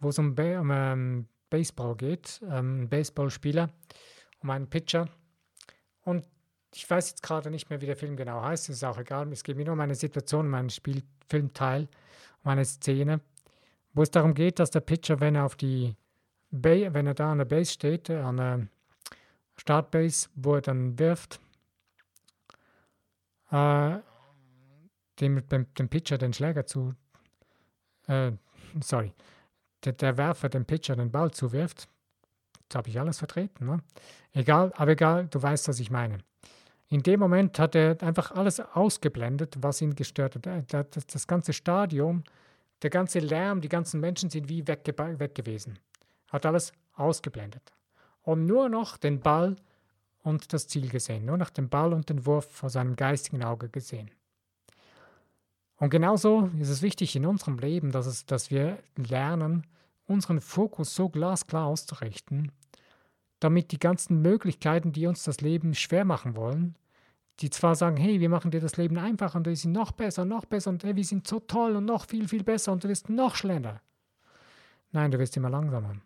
wo 0.00 0.10
es 0.10 0.18
um, 0.18 0.34
um 0.38 0.70
ähm, 0.70 1.28
Baseball 1.48 1.96
geht, 1.96 2.42
ähm, 2.42 2.82
ein 2.82 2.88
Baseballspieler, 2.90 3.70
um 4.42 4.50
einen 4.50 4.68
Pitcher. 4.68 5.08
Und 6.02 6.26
ich 6.76 6.88
weiß 6.88 7.10
jetzt 7.10 7.22
gerade 7.22 7.50
nicht 7.50 7.70
mehr, 7.70 7.80
wie 7.80 7.86
der 7.86 7.96
Film 7.96 8.16
genau 8.16 8.42
heißt, 8.42 8.68
ist 8.68 8.82
auch 8.84 8.98
egal. 8.98 9.30
Es 9.32 9.44
geht 9.44 9.56
mir 9.56 9.64
nur 9.64 9.74
um 9.74 9.80
eine 9.80 9.94
Situation, 9.94 10.46
um 10.46 10.54
einen 10.54 10.70
Spielfilmteil, 10.70 11.88
um 12.42 12.50
eine 12.50 12.64
Szene, 12.64 13.20
wo 13.92 14.02
es 14.02 14.10
darum 14.10 14.34
geht, 14.34 14.58
dass 14.58 14.70
der 14.70 14.80
Pitcher, 14.80 15.20
wenn 15.20 15.36
er 15.36 15.44
auf 15.44 15.56
die 15.56 15.94
Bay, 16.50 16.92
wenn 16.92 17.06
er 17.06 17.14
da 17.14 17.32
an 17.32 17.38
der 17.38 17.44
Base 17.44 17.72
steht, 17.72 18.10
äh, 18.10 18.16
an 18.16 18.36
der 18.36 18.66
Startbase, 19.56 20.28
wo 20.34 20.56
er 20.56 20.62
dann 20.62 20.98
wirft, 20.98 21.40
äh, 23.50 23.98
dem, 25.20 25.46
dem, 25.48 25.72
dem 25.74 25.88
Pitcher 25.88 26.18
den 26.18 26.32
Schläger 26.32 26.66
zu, 26.66 26.94
äh, 28.08 28.32
sorry, 28.80 29.12
der, 29.84 29.92
der 29.92 30.16
Werfer 30.16 30.48
dem 30.48 30.64
Pitcher 30.64 30.96
den 30.96 31.12
Ball 31.12 31.30
zuwirft. 31.30 31.88
Jetzt 32.62 32.74
habe 32.74 32.88
ich 32.88 32.98
alles 32.98 33.18
vertreten. 33.18 33.66
Ne? 33.66 33.78
Egal, 34.32 34.72
aber 34.76 34.92
egal, 34.92 35.28
du 35.28 35.40
weißt, 35.40 35.68
was 35.68 35.78
ich 35.78 35.90
meine. 35.90 36.18
In 36.94 37.02
dem 37.02 37.18
Moment 37.18 37.58
hat 37.58 37.74
er 37.74 38.00
einfach 38.04 38.30
alles 38.30 38.60
ausgeblendet, 38.60 39.56
was 39.60 39.80
ihn 39.80 39.96
gestört 39.96 40.36
hat. 40.36 40.72
Das, 40.72 41.04
das 41.08 41.26
ganze 41.26 41.52
Stadion, 41.52 42.22
der 42.82 42.90
ganze 42.90 43.18
Lärm, 43.18 43.60
die 43.60 43.68
ganzen 43.68 43.98
Menschen 43.98 44.30
sind 44.30 44.48
wie 44.48 44.64
weg, 44.68 44.86
weg 44.96 45.34
gewesen. 45.34 45.80
Hat 46.28 46.46
alles 46.46 46.72
ausgeblendet. 46.92 47.72
Und 48.22 48.46
nur 48.46 48.68
noch 48.68 48.96
den 48.96 49.18
Ball 49.18 49.56
und 50.22 50.52
das 50.52 50.68
Ziel 50.68 50.88
gesehen. 50.88 51.24
Nur 51.24 51.36
noch 51.36 51.50
den 51.50 51.68
Ball 51.68 51.92
und 51.92 52.10
den 52.10 52.26
Wurf 52.26 52.48
vor 52.48 52.70
seinem 52.70 52.94
geistigen 52.94 53.42
Auge 53.42 53.68
gesehen. 53.68 54.12
Und 55.78 55.90
genauso 55.90 56.48
ist 56.60 56.68
es 56.68 56.80
wichtig 56.80 57.16
in 57.16 57.26
unserem 57.26 57.58
Leben, 57.58 57.90
dass, 57.90 58.06
es, 58.06 58.24
dass 58.24 58.52
wir 58.52 58.78
lernen, 58.94 59.66
unseren 60.06 60.40
Fokus 60.40 60.94
so 60.94 61.08
glasklar 61.08 61.66
auszurichten, 61.66 62.52
damit 63.40 63.72
die 63.72 63.80
ganzen 63.80 64.22
Möglichkeiten, 64.22 64.92
die 64.92 65.08
uns 65.08 65.24
das 65.24 65.40
Leben 65.40 65.74
schwer 65.74 66.04
machen 66.04 66.36
wollen, 66.36 66.76
die 67.40 67.50
zwar 67.50 67.74
sagen, 67.74 67.96
hey, 67.96 68.20
wir 68.20 68.28
machen 68.28 68.50
dir 68.50 68.60
das 68.60 68.76
Leben 68.76 68.98
einfacher 68.98 69.36
und 69.36 69.46
wir 69.46 69.56
sind 69.56 69.72
noch 69.72 69.92
besser, 69.92 70.24
noch 70.24 70.44
besser 70.44 70.70
und 70.70 70.84
hey, 70.84 70.94
wir 70.94 71.04
sind 71.04 71.26
so 71.26 71.40
toll 71.40 71.76
und 71.76 71.84
noch 71.84 72.06
viel, 72.06 72.28
viel 72.28 72.44
besser 72.44 72.72
und 72.72 72.84
du 72.84 72.88
wirst 72.88 73.08
noch 73.08 73.34
schneller. 73.34 73.80
Nein, 74.92 75.10
du 75.10 75.18
wirst 75.18 75.36
immer 75.36 75.50
langsamer. 75.50 75.96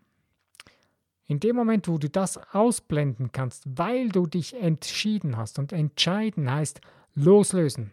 In 1.27 1.41
dem 1.41 1.57
Moment, 1.57 1.89
wo 1.89 1.99
du 1.99 2.09
das 2.09 2.39
ausblenden 2.55 3.33
kannst, 3.33 3.65
weil 3.79 4.09
du 4.09 4.27
dich 4.27 4.55
entschieden 4.55 5.37
hast 5.37 5.59
und 5.59 5.73
entscheiden 5.73 6.51
heißt 6.51 6.81
loslösen. 7.15 7.93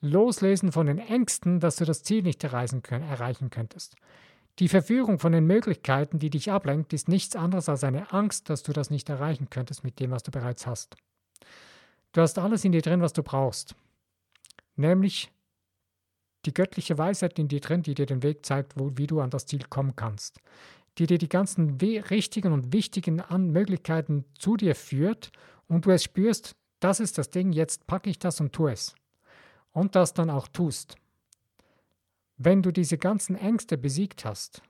Loslösen 0.00 0.72
von 0.72 0.86
den 0.86 0.98
Ängsten, 0.98 1.60
dass 1.60 1.76
du 1.76 1.84
das 1.84 2.02
Ziel 2.02 2.22
nicht 2.22 2.42
erreichen, 2.42 2.82
erreichen 2.84 3.50
könntest. 3.50 3.94
Die 4.58 4.68
Verführung 4.68 5.20
von 5.20 5.32
den 5.32 5.46
Möglichkeiten, 5.46 6.18
die 6.18 6.30
dich 6.30 6.50
ablenkt, 6.50 6.92
ist 6.92 7.08
nichts 7.08 7.36
anderes 7.36 7.68
als 7.68 7.84
eine 7.84 8.12
Angst, 8.12 8.50
dass 8.50 8.62
du 8.64 8.72
das 8.72 8.90
nicht 8.90 9.08
erreichen 9.08 9.48
könntest 9.48 9.84
mit 9.84 10.00
dem, 10.00 10.10
was 10.10 10.24
du 10.24 10.32
bereits 10.32 10.66
hast. 10.66 10.96
Du 12.16 12.22
hast 12.22 12.38
alles 12.38 12.64
in 12.64 12.72
dir 12.72 12.80
drin, 12.80 13.02
was 13.02 13.12
du 13.12 13.22
brauchst. 13.22 13.74
Nämlich 14.74 15.30
die 16.46 16.54
göttliche 16.54 16.96
Weisheit 16.96 17.38
in 17.38 17.48
dir 17.48 17.60
drin, 17.60 17.82
die 17.82 17.94
dir 17.94 18.06
den 18.06 18.22
Weg 18.22 18.46
zeigt, 18.46 18.72
wo, 18.78 18.90
wie 18.94 19.06
du 19.06 19.20
an 19.20 19.28
das 19.28 19.44
Ziel 19.44 19.64
kommen 19.68 19.96
kannst. 19.96 20.40
Die 20.96 21.06
dir 21.06 21.18
die 21.18 21.28
ganzen 21.28 21.78
richtigen 21.78 22.54
und 22.54 22.72
wichtigen 22.72 23.22
Möglichkeiten 23.52 24.24
zu 24.38 24.56
dir 24.56 24.74
führt 24.74 25.30
und 25.68 25.84
du 25.84 25.90
es 25.90 26.04
spürst, 26.04 26.56
das 26.80 27.00
ist 27.00 27.18
das 27.18 27.28
Ding, 27.28 27.52
jetzt 27.52 27.86
packe 27.86 28.08
ich 28.08 28.18
das 28.18 28.40
und 28.40 28.54
tue 28.54 28.72
es. 28.72 28.94
Und 29.72 29.94
das 29.94 30.14
dann 30.14 30.30
auch 30.30 30.48
tust. 30.48 30.96
Wenn 32.38 32.62
du 32.62 32.72
diese 32.72 32.96
ganzen 32.96 33.36
Ängste 33.36 33.76
besiegt 33.76 34.24
hast 34.24 34.62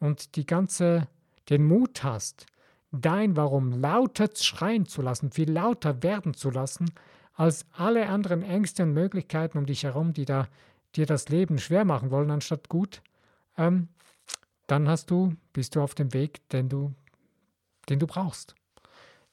und 0.00 0.34
die 0.34 0.44
ganze, 0.44 1.06
den 1.50 1.64
Mut 1.64 2.02
hast, 2.02 2.46
dein 3.00 3.36
Warum 3.36 3.72
lauter 3.72 4.28
schreien 4.34 4.86
zu 4.86 5.02
lassen, 5.02 5.30
viel 5.30 5.50
lauter 5.50 6.02
werden 6.02 6.34
zu 6.34 6.50
lassen, 6.50 6.90
als 7.34 7.66
alle 7.72 8.08
anderen 8.08 8.42
Ängste 8.42 8.84
und 8.84 8.92
Möglichkeiten 8.92 9.58
um 9.58 9.66
dich 9.66 9.84
herum, 9.84 10.12
die 10.12 10.24
da 10.24 10.48
dir 10.94 11.06
das 11.06 11.28
Leben 11.28 11.58
schwer 11.58 11.84
machen 11.84 12.10
wollen, 12.10 12.30
anstatt 12.30 12.68
gut, 12.68 13.02
ähm, 13.56 13.88
dann 14.66 14.88
hast 14.88 15.10
du, 15.10 15.34
bist 15.52 15.76
du 15.76 15.82
auf 15.82 15.94
dem 15.94 16.12
Weg, 16.14 16.48
den 16.50 16.68
du, 16.68 16.94
den 17.88 17.98
du 17.98 18.06
brauchst. 18.06 18.54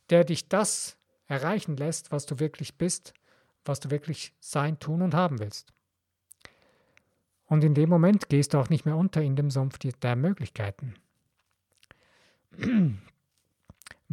Der 0.10 0.24
dich 0.24 0.50
das 0.50 0.98
erreichen 1.27 1.77
lässt, 1.77 2.12
was 2.12 2.25
du 2.25 2.39
wirklich 2.39 2.77
bist, 2.77 3.13
was 3.63 3.80
du 3.80 3.91
wirklich 3.91 4.34
sein, 4.39 4.80
tun 4.80 5.01
und 5.01 5.13
haben 5.13 5.39
willst. 5.39 5.72
Und 7.46 7.63
in 7.63 7.74
dem 7.74 7.89
Moment 7.89 8.30
gehst 8.30 8.53
du 8.53 8.58
auch 8.58 8.70
nicht 8.70 8.86
mehr 8.86 8.98
unter 8.98 9.22
in 9.22 9.36
dem 9.36 9.51
Sumpf 9.51 9.77
der 9.77 10.15
Möglichkeiten. 10.15 10.96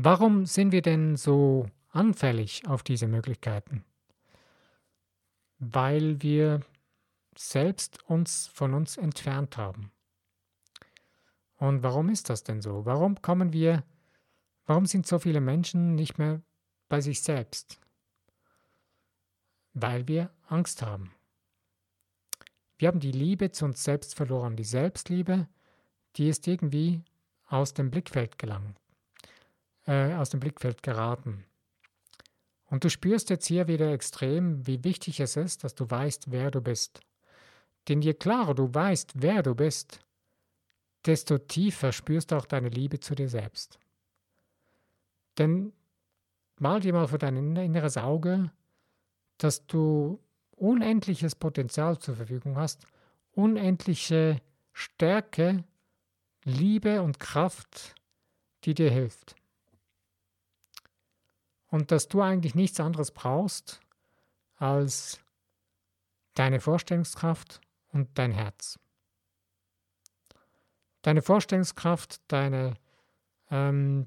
Warum 0.00 0.46
sind 0.46 0.70
wir 0.70 0.80
denn 0.80 1.16
so 1.16 1.66
anfällig 1.88 2.68
auf 2.68 2.84
diese 2.84 3.08
Möglichkeiten? 3.08 3.84
Weil 5.58 6.22
wir 6.22 6.60
selbst 7.36 8.08
uns 8.08 8.46
von 8.46 8.74
uns 8.74 8.96
entfernt 8.96 9.56
haben. 9.56 9.90
Und 11.56 11.82
warum 11.82 12.10
ist 12.10 12.30
das 12.30 12.44
denn 12.44 12.62
so? 12.62 12.86
Warum 12.86 13.20
kommen 13.22 13.52
wir, 13.52 13.82
warum 14.66 14.86
sind 14.86 15.04
so 15.04 15.18
viele 15.18 15.40
Menschen 15.40 15.96
nicht 15.96 16.16
mehr 16.16 16.42
bei 16.88 17.00
sich 17.00 17.20
selbst? 17.20 17.80
Weil 19.72 20.06
wir 20.06 20.30
Angst 20.46 20.80
haben. 20.80 21.12
Wir 22.76 22.86
haben 22.86 23.00
die 23.00 23.10
Liebe 23.10 23.50
zu 23.50 23.64
uns 23.64 23.82
selbst 23.82 24.14
verloren. 24.14 24.54
Die 24.54 24.62
Selbstliebe, 24.62 25.48
die 26.14 26.28
ist 26.28 26.46
irgendwie 26.46 27.02
aus 27.48 27.74
dem 27.74 27.90
Blickfeld 27.90 28.38
gelangt, 28.38 28.78
äh, 29.88 30.14
aus 30.14 30.30
dem 30.30 30.38
Blickfeld 30.38 30.82
geraten. 30.82 31.44
Und 32.66 32.84
du 32.84 32.90
spürst 32.90 33.30
jetzt 33.30 33.46
hier 33.46 33.66
wieder 33.66 33.90
extrem, 33.92 34.66
wie 34.66 34.84
wichtig 34.84 35.18
es 35.20 35.36
ist, 35.36 35.64
dass 35.64 35.74
du 35.74 35.90
weißt, 35.90 36.30
wer 36.30 36.50
du 36.50 36.60
bist. 36.60 37.00
Denn 37.88 38.02
je 38.02 38.12
klarer 38.12 38.54
du 38.54 38.72
weißt, 38.72 39.14
wer 39.14 39.42
du 39.42 39.54
bist, 39.54 40.00
desto 41.06 41.38
tiefer 41.38 41.92
spürst 41.92 42.30
du 42.30 42.36
auch 42.36 42.44
deine 42.44 42.68
Liebe 42.68 43.00
zu 43.00 43.14
dir 43.14 43.30
selbst. 43.30 43.78
Denn 45.38 45.72
mal 46.60 46.80
dir 46.80 46.92
mal 46.92 47.08
vor 47.08 47.18
dein 47.18 47.56
inneres 47.56 47.96
Auge, 47.96 48.50
dass 49.38 49.66
du 49.66 50.20
unendliches 50.56 51.34
Potenzial 51.34 51.98
zur 51.98 52.16
Verfügung 52.16 52.56
hast, 52.58 52.86
unendliche 53.32 54.42
Stärke, 54.72 55.64
Liebe 56.44 57.00
und 57.00 57.18
Kraft, 57.20 57.94
die 58.64 58.74
dir 58.74 58.90
hilft. 58.90 59.37
Und 61.68 61.90
dass 61.90 62.08
du 62.08 62.22
eigentlich 62.22 62.54
nichts 62.54 62.80
anderes 62.80 63.10
brauchst 63.10 63.80
als 64.56 65.20
deine 66.34 66.60
Vorstellungskraft 66.60 67.60
und 67.92 68.08
dein 68.14 68.32
Herz. 68.32 68.78
Deine 71.02 71.22
Vorstellungskraft, 71.22 72.20
deine, 72.28 72.74
ähm, 73.50 74.06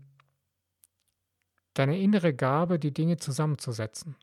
deine 1.74 2.00
innere 2.00 2.34
Gabe, 2.34 2.80
die 2.80 2.94
Dinge 2.94 3.18
zusammenzusetzen. 3.18 4.16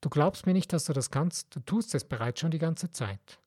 Du 0.00 0.08
glaubst 0.08 0.46
mir 0.46 0.52
nicht, 0.52 0.72
dass 0.72 0.84
du 0.84 0.92
das 0.92 1.10
kannst, 1.10 1.54
du 1.54 1.60
tust 1.60 1.94
es 1.94 2.04
bereits 2.04 2.40
schon 2.40 2.50
die 2.50 2.58
ganze 2.58 2.90
Zeit. 2.90 3.38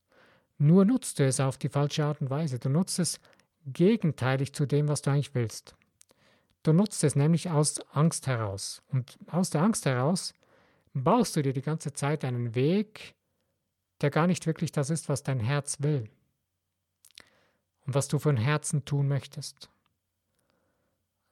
Nur 0.58 0.86
nutzt 0.86 1.20
du 1.20 1.26
es 1.26 1.40
auf 1.40 1.58
die 1.58 1.70
falsche 1.70 2.06
Art 2.06 2.22
und 2.22 2.30
Weise. 2.30 2.60
Du 2.60 2.70
nutzt 2.70 2.98
es 3.00 3.20
gegenteilig 3.66 4.54
zu 4.54 4.66
dem, 4.66 4.88
was 4.88 5.02
du 5.02 5.12
eigentlich 5.12 5.36
willst. 5.36 5.76
Du 6.66 6.74
nutzt 6.74 7.04
es 7.04 7.16
nämlich 7.16 7.52
aus 7.52 7.80
Angst 7.92 8.26
heraus. 8.26 8.82
Und 8.88 9.20
aus 9.28 9.52
der 9.52 9.62
Angst 9.62 9.86
heraus 9.86 10.34
baust 10.96 11.36
du 11.36 11.44
dir 11.44 11.54
die 11.54 11.62
ganze 11.62 11.94
Zeit 11.94 12.26
einen 12.26 12.56
Weg, 12.56 13.14
der 14.02 14.10
gar 14.10 14.26
nicht 14.26 14.48
wirklich 14.48 14.72
das 14.72 14.90
ist, 14.90 15.08
was 15.08 15.22
dein 15.22 15.40
Herz 15.40 15.84
will 15.84 16.10
und 17.86 17.94
was 17.94 18.08
du 18.08 18.18
von 18.18 18.36
Herzen 18.36 18.84
tun 18.84 19.08
möchtest. 19.08 19.70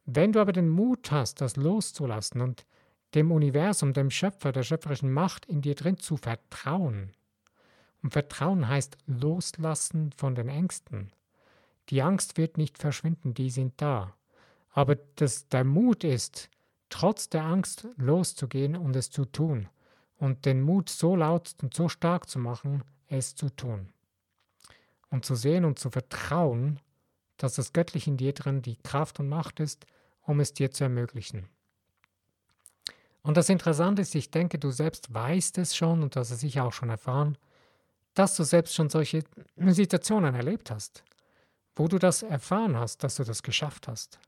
Wenn 0.06 0.34
du 0.34 0.40
aber 0.40 0.54
den 0.54 0.70
Mut 0.70 1.12
hast, 1.12 1.42
das 1.42 1.56
loszulassen 1.56 2.40
und 2.40 2.68
dem 3.16 3.32
Universum, 3.32 3.94
dem 3.94 4.12
Schöpfer, 4.12 4.52
der 4.52 4.62
schöpferischen 4.62 5.12
Macht 5.12 5.48
in 5.48 5.64
dir 5.64 5.74
drin 5.74 5.98
zu 5.98 6.16
vertrauen. 6.16 7.12
Und 8.04 8.14
Vertrauen 8.14 8.68
heißt 8.68 9.00
loslassen 9.08 10.12
von 10.12 10.36
den 10.36 10.50
Ängsten. 10.50 11.12
Die 11.90 12.04
Angst 12.04 12.38
wird 12.38 12.60
nicht 12.60 12.78
verschwinden, 12.78 13.34
die 13.34 13.50
sind 13.50 13.82
da. 13.82 14.16
Aber 14.74 14.96
dass 14.96 15.48
der 15.48 15.64
Mut 15.64 16.04
ist, 16.04 16.50
trotz 16.90 17.30
der 17.30 17.44
Angst 17.44 17.88
loszugehen 17.96 18.76
und 18.76 18.96
es 18.96 19.10
zu 19.10 19.26
tun 19.26 19.70
und 20.18 20.46
den 20.46 20.62
Mut 20.62 20.90
so 20.90 21.16
laut 21.16 21.56
und 21.62 21.74
so 21.74 21.90
stark 21.90 22.30
zu 22.30 22.40
machen, 22.40 22.84
es 23.08 23.36
zu 23.36 23.50
tun. 23.50 23.90
Und 25.10 25.26
zu 25.26 25.36
sehen 25.36 25.64
und 25.64 25.80
zu 25.80 25.90
vertrauen, 25.90 26.80
dass 27.38 27.56
das 27.56 27.74
Göttliche 27.74 28.10
in 28.10 28.18
dir 28.18 28.34
drin 28.34 28.62
die 28.62 28.78
Kraft 28.78 29.20
und 29.20 29.30
Macht 29.30 29.60
ist, 29.60 29.86
um 30.22 30.40
es 30.40 30.54
dir 30.54 30.72
zu 30.72 30.84
ermöglichen. 30.84 31.48
Und 33.22 33.38
das 33.38 33.50
Interessante 33.50 34.02
ist, 34.02 34.16
ich 34.16 34.32
denke, 34.32 34.60
du 34.60 34.72
selbst 34.72 35.14
weißt 35.14 35.58
es 35.60 35.76
schon 35.76 36.04
und 36.04 36.16
hast 36.16 36.32
es 36.32 36.42
sicher 36.42 36.66
auch 36.66 36.74
schon 36.74 36.90
erfahren, 36.90 37.38
dass 38.14 38.36
du 38.36 38.44
selbst 38.44 38.76
schon 38.76 38.90
solche 38.90 39.24
Situationen 39.58 40.36
erlebt 40.36 40.72
hast, 40.72 41.04
wo 41.76 41.88
du 41.88 42.00
das 42.00 42.24
erfahren 42.24 42.78
hast, 42.78 43.04
dass 43.04 43.16
du 43.16 43.24
das 43.24 43.42
geschafft 43.42 43.88
hast, 43.88 44.20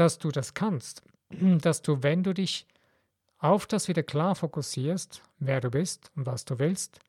dass 0.00 0.18
du 0.18 0.30
das 0.30 0.54
kannst, 0.54 1.02
dass 1.30 1.82
du, 1.82 2.02
wenn 2.02 2.22
du 2.22 2.32
dich 2.32 2.66
auf 3.38 3.66
das 3.66 3.86
wieder 3.86 4.02
klar 4.02 4.34
fokussierst, 4.34 5.22
wer 5.38 5.60
du 5.60 5.70
bist 5.70 6.10
und 6.16 6.24
was 6.24 6.46
du 6.46 6.58
willst, 6.58 7.00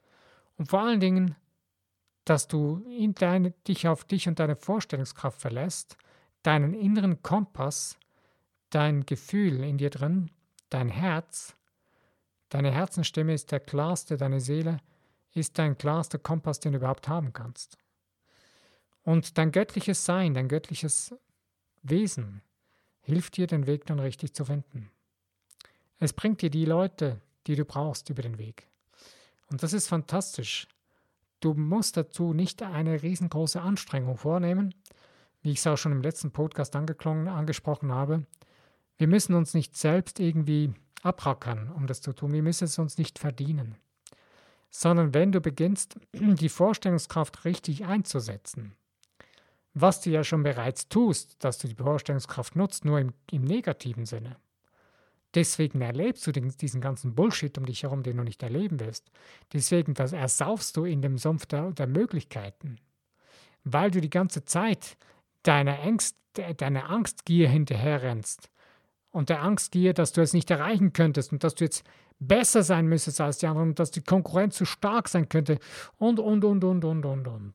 und 0.58 0.68
vor 0.68 0.82
allen 0.82 1.00
Dingen, 1.00 1.36
dass 2.26 2.48
du 2.48 2.86
deine, 3.16 3.52
dich 3.52 3.88
auf 3.88 4.04
dich 4.04 4.28
und 4.28 4.40
deine 4.40 4.58
Vorstellungskraft 4.58 5.40
verlässt, 5.40 5.98
deinen 6.44 6.74
inneren 6.74 7.24
Kompass, 7.24 7.98
dein 8.70 9.06
Gefühl 9.06 9.64
in 9.64 9.78
dir 9.78 9.90
drin, 9.90 10.30
dein 10.70 10.90
Herz, 10.90 11.56
deine 12.50 12.72
Herzenstimme 12.72 13.34
ist 13.34 13.52
der 13.52 13.62
klarste, 13.62 14.18
deine 14.18 14.42
Seele 14.42 14.82
ist 15.34 15.58
dein 15.58 15.78
klarster 15.78 16.20
Kompass, 16.20 16.60
den 16.60 16.74
du 16.74 16.80
überhaupt 16.80 17.08
haben 17.08 17.32
kannst. 17.32 17.78
Und 19.04 19.38
dein 19.38 19.52
göttliches 19.52 20.06
Sein, 20.06 20.34
dein 20.34 20.50
göttliches 20.50 21.16
Wesen 21.82 22.44
hilft 23.02 23.38
dir, 23.38 23.48
den 23.48 23.68
Weg 23.68 23.86
dann 23.86 24.00
richtig 24.00 24.34
zu 24.34 24.46
finden. 24.46 24.90
Es 26.00 26.14
bringt 26.14 26.42
dir 26.42 26.50
die 26.50 26.66
Leute, 26.66 27.22
die 27.48 27.56
du 27.56 27.66
brauchst, 27.66 28.10
über 28.10 28.22
den 28.22 28.38
Weg. 28.38 28.68
Und 29.50 29.64
das 29.64 29.74
ist 29.74 29.88
fantastisch. 29.88 30.68
Du 31.42 31.54
musst 31.54 31.98
dazu 31.98 32.34
nicht 32.34 32.62
eine 32.62 33.02
riesengroße 33.02 33.62
Anstrengung 33.62 34.18
vornehmen, 34.18 34.74
wie 35.42 35.52
ich 35.52 35.60
es 35.60 35.68
auch 35.68 35.78
schon 35.78 35.92
im 35.92 36.02
letzten 36.02 36.32
Podcast 36.32 36.76
angesprochen 36.76 37.92
habe. 37.92 38.26
Wir 38.98 39.08
müssen 39.08 39.34
uns 39.34 39.54
nicht 39.54 39.76
selbst 39.76 40.20
irgendwie 40.20 40.74
abrackern, 41.02 41.72
um 41.72 41.88
das 41.88 42.02
zu 42.02 42.14
tun. 42.14 42.32
Wir 42.32 42.44
müssen 42.44 42.66
es 42.66 42.78
uns 42.78 42.98
nicht 42.98 43.20
verdienen. 43.20 43.76
Sondern 44.70 45.14
wenn 45.14 45.32
du 45.32 45.42
beginnst, 45.42 46.00
die 46.14 46.50
Vorstellungskraft 46.50 47.46
richtig 47.46 47.86
einzusetzen, 47.86 48.76
was 49.74 50.02
du 50.02 50.10
ja 50.10 50.24
schon 50.24 50.44
bereits 50.44 50.90
tust, 50.90 51.44
dass 51.44 51.58
du 51.58 51.68
die 51.68 51.76
Vorstellungskraft 51.76 52.56
nutzt, 52.56 52.86
nur 52.86 53.00
im, 53.00 53.14
im 53.32 53.44
negativen 53.44 54.06
Sinne. 54.06 54.38
Deswegen 55.34 55.82
erlebst 55.82 56.28
du 56.28 56.34
den, 56.34 56.50
diesen 56.50 56.82
ganzen 56.82 57.16
Bullshit 57.16 57.58
um 57.58 57.66
dich 57.66 57.84
herum, 57.84 58.04
den 58.04 58.18
du 58.18 58.24
nicht 58.24 58.44
erleben 58.44 58.80
willst. 58.80 59.12
Deswegen 59.54 59.96
ersaufst 59.96 60.76
du 60.76 60.84
in 60.84 61.02
dem 61.02 61.18
Sumpf 61.18 61.46
der, 61.46 61.72
der 61.72 61.88
Möglichkeiten. 61.88 62.80
Weil 63.64 63.92
du 63.92 64.02
die 64.02 64.10
ganze 64.10 64.44
Zeit 64.44 64.98
deiner, 65.44 65.80
Angst, 65.80 66.18
deiner 66.58 66.90
Angstgier 66.90 67.48
hinterherrennst 67.48 68.50
und 69.12 69.30
der 69.30 69.42
Angstgier, 69.42 69.94
dass 69.94 70.12
du 70.12 70.22
es 70.22 70.34
nicht 70.34 70.52
erreichen 70.52 70.92
könntest 70.92 71.32
und 71.32 71.44
dass 71.44 71.56
du 71.56 71.64
jetzt 71.64 71.86
besser 72.20 72.64
sein 72.64 72.88
müsstest 72.88 73.22
als 73.22 73.38
die 73.38 73.48
anderen 73.48 73.70
und 73.70 73.80
dass 73.80 73.92
die 73.92 74.04
Konkurrenz 74.04 74.56
zu 74.56 74.66
stark 74.66 75.08
sein 75.08 75.30
könnte 75.30 75.60
und, 75.98 76.20
und, 76.20 76.44
und, 76.44 76.64
und, 76.64 76.84
und, 76.84 77.06
und, 77.06 77.28
und. 77.28 77.54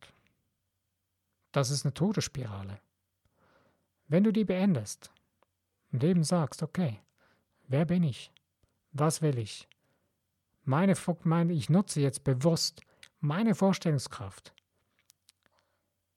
Das 1.57 1.71
ist 1.71 1.87
eine 1.87 1.95
Todesspirale. 1.95 2.81
Wenn 4.09 4.25
du 4.25 4.31
die 4.31 4.45
beendest 4.45 5.11
und 5.91 6.05
eben 6.05 6.23
sagst, 6.23 6.63
okay, 6.63 7.01
wer 7.67 7.87
bin 7.87 8.03
ich? 8.03 8.31
Was 8.93 9.23
will 9.23 9.39
ich? 9.39 9.67
Meine, 10.65 10.93
meine, 11.23 11.55
ich 11.55 11.71
nutze 11.71 12.03
jetzt 12.03 12.25
bewusst 12.25 12.83
meine 13.21 13.55
Vorstellungskraft. 13.55 14.53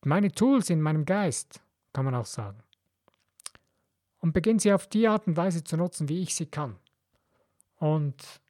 Meine 0.04 0.30
Tools 0.30 0.69
in 0.69 0.82
meinem 0.82 1.06
Geist, 1.06 1.62
kann 1.93 2.04
man 2.04 2.15
auch 2.15 2.25
sagen 2.25 2.62
und 4.19 4.34
beginne 4.34 4.60
sie 4.60 4.73
auf 4.73 4.88
die 4.88 5.08
Art 5.08 5.25
und 5.25 5.38
Weise 5.38 5.63
zu 5.63 5.78
nutzen, 5.78 6.10
wie 6.10 6.21
ich 6.21 6.36
sie 6.36 6.47
kann. 6.47 6.75
Und 7.78 8.41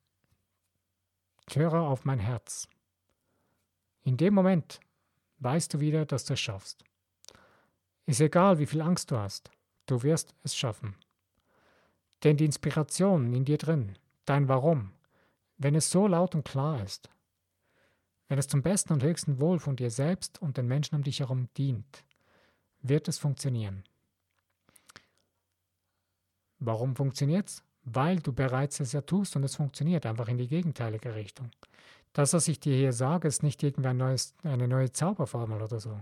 höre 1.54 1.82
auf 1.82 2.04
mein 2.04 2.18
Herz. 2.18 2.68
In 4.02 4.18
dem 4.18 4.34
Moment 4.34 4.80
weißt 5.40 5.74
du 5.74 5.80
wieder, 5.80 6.06
dass 6.06 6.26
du 6.26 6.34
es 6.34 6.40
schaffst. 6.40 6.84
Ist 8.06 8.22
egal, 8.22 8.60
wie 8.60 8.66
viel 8.66 8.82
Angst 8.82 9.12
du 9.12 9.18
hast, 9.18 9.52
du 9.86 10.04
wirst 10.04 10.34
es 10.44 10.56
schaffen. 10.56 10.96
Denn 12.24 12.38
die 12.38 12.46
Inspiration 12.46 13.34
in 13.34 13.46
dir 13.46 13.58
drin, 13.58 13.98
dein 14.26 14.48
Warum, 14.48 14.92
wenn 15.58 15.76
es 15.76 15.90
so 15.90 16.08
laut 16.08 16.36
und 16.36 16.44
klar 16.44 16.84
ist, 16.84 17.10
wenn 18.28 18.38
es 18.38 18.48
zum 18.48 18.62
besten 18.62 18.94
und 18.94 19.04
höchsten 19.04 19.40
Wohl 19.40 19.60
von 19.60 19.76
dir 19.76 19.90
selbst 19.90 20.42
und 20.42 20.58
den 20.58 20.68
Menschen 20.68 20.96
um 20.96 21.04
dich 21.04 21.20
herum 21.20 21.50
dient, 21.58 22.04
wird 22.82 23.08
es 23.08 23.18
funktionieren. 23.18 23.84
Warum 26.60 26.96
funktioniert 26.96 27.48
es? 27.48 27.64
Weil 27.84 28.20
du 28.20 28.34
bereits 28.34 28.80
es 28.82 28.92
ja 28.92 29.02
tust 29.02 29.36
und 29.36 29.44
es 29.44 29.56
funktioniert 29.56 30.06
einfach 30.06 30.28
in 30.28 30.38
die 30.38 30.48
gegenteilige 30.48 31.16
Richtung. 31.16 31.50
Das, 32.14 32.34
was 32.34 32.48
ich 32.48 32.60
dir 32.60 32.76
hier 32.76 32.94
sage, 32.94 33.28
ist 33.28 33.44
nicht 33.44 33.62
irgendein 33.64 33.98
neues, 33.98 34.34
eine 34.44 34.68
neue 34.68 34.92
Zauberformel 34.92 35.62
oder 35.62 35.80
so. 35.80 36.00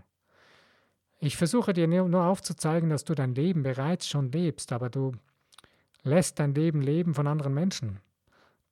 Ich 1.20 1.36
versuche 1.36 1.74
dir 1.74 1.88
nur 1.88 2.24
aufzuzeigen, 2.24 2.90
dass 2.90 3.04
du 3.04 3.16
dein 3.16 3.34
Leben 3.34 3.64
bereits 3.64 4.08
schon 4.08 4.32
lebst, 4.32 4.72
aber 4.72 4.90
du 4.90 5.14
lässt 6.04 6.40
dein 6.40 6.54
Leben 6.54 6.82
leben 6.82 7.14
von 7.14 7.28
anderen 7.28 7.54
Menschen. 7.54 8.00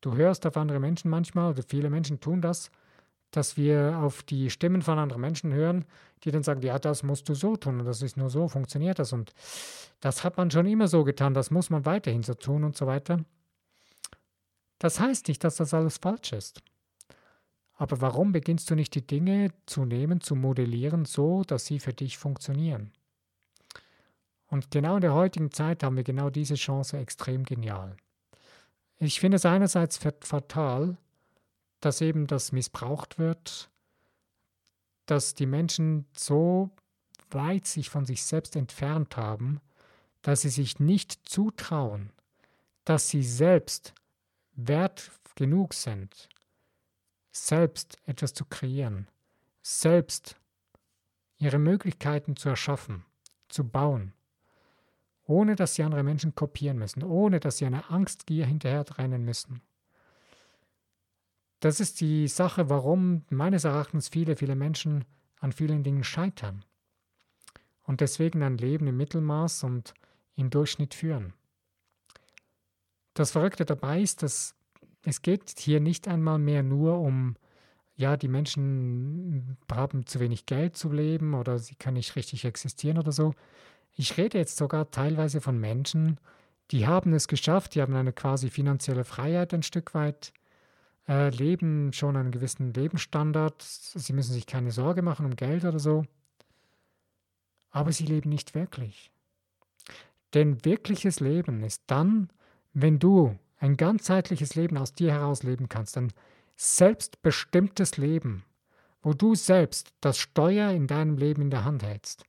Du 0.01 0.15
hörst 0.15 0.45
auf 0.45 0.55
andere 0.55 0.79
Menschen 0.79 1.09
manchmal, 1.09 1.51
oder 1.51 1.63
viele 1.67 1.89
Menschen 1.89 2.19
tun 2.19 2.41
das, 2.41 2.69
dass 3.31 3.57
wir 3.57 3.97
auf 3.97 4.23
die 4.23 4.49
Stimmen 4.49 4.81
von 4.81 4.99
anderen 4.99 5.21
Menschen 5.21 5.51
hören, 5.51 5.85
die 6.23 6.31
dann 6.31 6.43
sagen, 6.43 6.61
ja, 6.61 6.79
das 6.79 7.03
musst 7.03 7.27
du 7.27 7.33
so 7.33 7.57
tun 7.57 7.79
und 7.79 7.85
das 7.85 8.01
ist 8.01 8.15
nur 8.15 8.29
so, 8.29 8.47
funktioniert 8.47 8.99
das 8.99 9.11
und 9.11 9.33
das 9.99 10.23
hat 10.23 10.37
man 10.37 10.51
schon 10.51 10.67
immer 10.67 10.87
so 10.87 11.03
getan, 11.03 11.33
das 11.33 11.51
muss 11.51 11.69
man 11.69 11.85
weiterhin 11.85 12.23
so 12.23 12.35
tun 12.35 12.63
und 12.63 12.77
so 12.77 12.85
weiter. 12.85 13.25
Das 14.77 14.99
heißt 14.99 15.27
nicht, 15.27 15.43
dass 15.43 15.55
das 15.55 15.73
alles 15.73 15.97
falsch 15.97 16.33
ist. 16.33 16.61
Aber 17.75 17.99
warum 18.01 18.31
beginnst 18.31 18.69
du 18.69 18.75
nicht 18.75 18.95
die 18.95 19.05
Dinge 19.05 19.51
zu 19.65 19.85
nehmen, 19.85 20.21
zu 20.21 20.35
modellieren, 20.35 21.05
so 21.05 21.43
dass 21.43 21.65
sie 21.65 21.79
für 21.79 21.93
dich 21.93 22.17
funktionieren? 22.17 22.91
Und 24.47 24.71
genau 24.71 24.95
in 24.95 25.01
der 25.01 25.13
heutigen 25.13 25.51
Zeit 25.51 25.83
haben 25.83 25.97
wir 25.97 26.03
genau 26.03 26.29
diese 26.29 26.55
Chance 26.55 26.97
extrem 26.97 27.43
genial. 27.43 27.97
Ich 28.97 29.19
finde 29.19 29.35
es 29.35 29.45
einerseits 29.45 29.97
fatal, 29.97 30.97
dass 31.81 31.99
eben 31.99 32.27
das 32.27 32.51
missbraucht 32.51 33.19
wird, 33.19 33.69
dass 35.05 35.35
die 35.35 35.45
Menschen 35.45 36.05
so 36.15 36.71
weit 37.29 37.67
sich 37.67 37.89
von 37.89 38.05
sich 38.05 38.23
selbst 38.23 38.55
entfernt 38.55 39.17
haben, 39.17 39.59
dass 40.21 40.41
sie 40.41 40.49
sich 40.49 40.79
nicht 40.79 41.27
zutrauen, 41.27 42.11
dass 42.85 43.09
sie 43.09 43.23
selbst 43.23 43.93
wert 44.53 45.11
genug 45.35 45.73
sind, 45.73 46.29
selbst 47.35 47.97
etwas 48.05 48.33
zu 48.33 48.45
kreieren, 48.45 49.07
selbst 49.61 50.37
ihre 51.37 51.59
Möglichkeiten 51.59 52.37
zu 52.37 52.49
erschaffen, 52.49 53.05
zu 53.49 53.67
bauen, 53.67 54.13
ohne 55.25 55.55
dass 55.55 55.75
sie 55.75 55.83
andere 55.83 56.03
Menschen 56.03 56.33
kopieren 56.33 56.77
müssen, 56.77 57.03
ohne 57.03 57.39
dass 57.39 57.57
sie 57.57 57.65
einer 57.65 57.91
Angstgier 57.91 58.45
hinterherrennen 58.45 59.25
müssen. 59.25 59.61
Das 61.59 61.79
ist 61.79 61.99
die 61.99 62.27
Sache, 62.27 62.69
warum 62.69 63.25
meines 63.29 63.65
Erachtens 63.65 64.07
viele, 64.07 64.35
viele 64.37 64.55
Menschen 64.55 65.03
an 65.39 65.51
vielen 65.51 65.83
Dingen 65.83 66.03
scheitern 66.03 66.63
und 67.83 67.99
deswegen 68.01 68.43
ein 68.43 68.57
Leben 68.57 68.87
im 68.87 68.97
Mittelmaß 68.97 69.63
und 69.63 69.93
im 70.35 70.49
Durchschnitt 70.49 70.93
führen. 70.93 71.33
Das 73.13 73.31
Verrückte 73.31 73.65
dabei 73.65 74.01
ist, 74.01 74.23
dass 74.23 74.55
es 75.05 75.21
geht 75.21 75.53
hier 75.59 75.79
nicht 75.79 76.07
einmal 76.07 76.39
mehr 76.39 76.63
nur 76.63 76.99
um, 76.99 77.35
ja, 77.95 78.17
die 78.17 78.27
Menschen 78.27 79.57
haben 79.71 80.05
zu 80.05 80.19
wenig 80.19 80.45
Geld 80.45 80.75
zu 80.75 80.91
leben 80.91 81.33
oder 81.33 81.59
sie 81.59 81.75
können 81.75 81.97
nicht 81.97 82.15
richtig 82.15 82.43
existieren 82.43 82.97
oder 82.97 83.11
so. 83.11 83.33
Ich 83.95 84.17
rede 84.17 84.37
jetzt 84.37 84.57
sogar 84.57 84.91
teilweise 84.91 85.39
von 85.39 85.57
Menschen, 85.59 86.19
die 86.71 86.87
haben 86.87 87.13
es 87.13 87.27
geschafft, 87.27 87.75
die 87.75 87.81
haben 87.81 87.95
eine 87.95 88.11
quasi 88.11 88.49
finanzielle 88.49 89.03
Freiheit 89.03 89.53
ein 89.53 89.63
Stück 89.63 89.93
weit, 89.93 90.33
äh, 91.07 91.29
leben 91.29 91.93
schon 91.93 92.17
einen 92.17 92.31
gewissen 92.31 92.73
Lebensstandard. 92.73 93.61
Sie 93.61 94.13
müssen 94.13 94.33
sich 94.33 94.47
keine 94.47 94.71
Sorge 94.71 95.03
machen 95.03 95.25
um 95.25 95.35
Geld 95.35 95.63
oder 95.63 95.79
so. 95.79 96.05
Aber 97.69 97.91
sie 97.91 98.05
leben 98.05 98.29
nicht 98.29 98.55
wirklich. 98.55 99.11
Denn 100.33 100.65
wirkliches 100.65 101.19
Leben 101.19 101.63
ist 101.63 101.83
dann, 101.87 102.29
wenn 102.73 102.97
du 102.97 103.37
ein 103.65 103.77
ganzheitliches 103.77 104.55
Leben 104.55 104.77
aus 104.77 104.93
dir 104.93 105.11
heraus 105.11 105.41
leben 105.41 105.69
kannst, 105.69 105.97
ein 105.97 106.13
selbstbestimmtes 106.55 107.97
Leben, 107.97 108.43
wo 109.01 109.13
du 109.13 109.33
selbst 109.35 109.89
das 110.01 110.19
Steuer 110.19 110.69
in 110.71 110.87
deinem 110.87 111.17
Leben 111.17 111.41
in 111.41 111.49
der 111.49 111.65
Hand 111.65 111.83
hältst. 111.83 112.23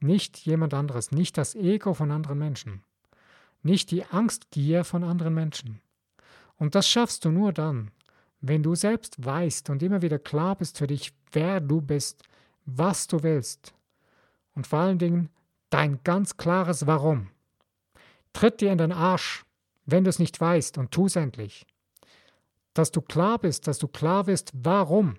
nicht 0.00 0.38
jemand 0.38 0.74
anderes, 0.74 1.12
nicht 1.12 1.38
das 1.38 1.54
Ego 1.54 1.94
von 1.94 2.10
anderen 2.10 2.36
Menschen, 2.36 2.82
nicht 3.62 3.92
die 3.92 4.04
Angstgier 4.04 4.82
von 4.82 5.04
anderen 5.04 5.32
Menschen. 5.32 5.80
Und 6.56 6.74
das 6.74 6.88
schaffst 6.88 7.24
du 7.24 7.30
nur 7.30 7.52
dann, 7.52 7.92
wenn 8.40 8.64
du 8.64 8.74
selbst 8.74 9.24
weißt 9.24 9.70
und 9.70 9.80
immer 9.80 10.02
wieder 10.02 10.18
klar 10.18 10.56
bist 10.56 10.78
für 10.78 10.88
dich, 10.88 11.12
wer 11.30 11.60
du 11.60 11.80
bist, 11.80 12.24
was 12.66 13.06
du 13.06 13.22
willst 13.22 13.72
und 14.56 14.66
vor 14.66 14.80
allen 14.80 14.98
Dingen 14.98 15.30
dein 15.70 16.00
ganz 16.02 16.36
klares 16.36 16.88
Warum. 16.88 17.28
Tritt 18.32 18.60
dir 18.60 18.72
in 18.72 18.78
den 18.78 18.90
Arsch, 18.90 19.44
wenn 19.84 20.04
du 20.04 20.10
es 20.10 20.18
nicht 20.18 20.40
weißt 20.40 20.78
und 20.78 20.90
tu 20.90 21.06
es 21.06 21.16
endlich. 21.16 21.66
Dass 22.74 22.90
du 22.90 23.00
klar 23.00 23.38
bist, 23.38 23.66
dass 23.66 23.78
du 23.78 23.88
klar 23.88 24.24
bist, 24.24 24.52
warum. 24.54 25.18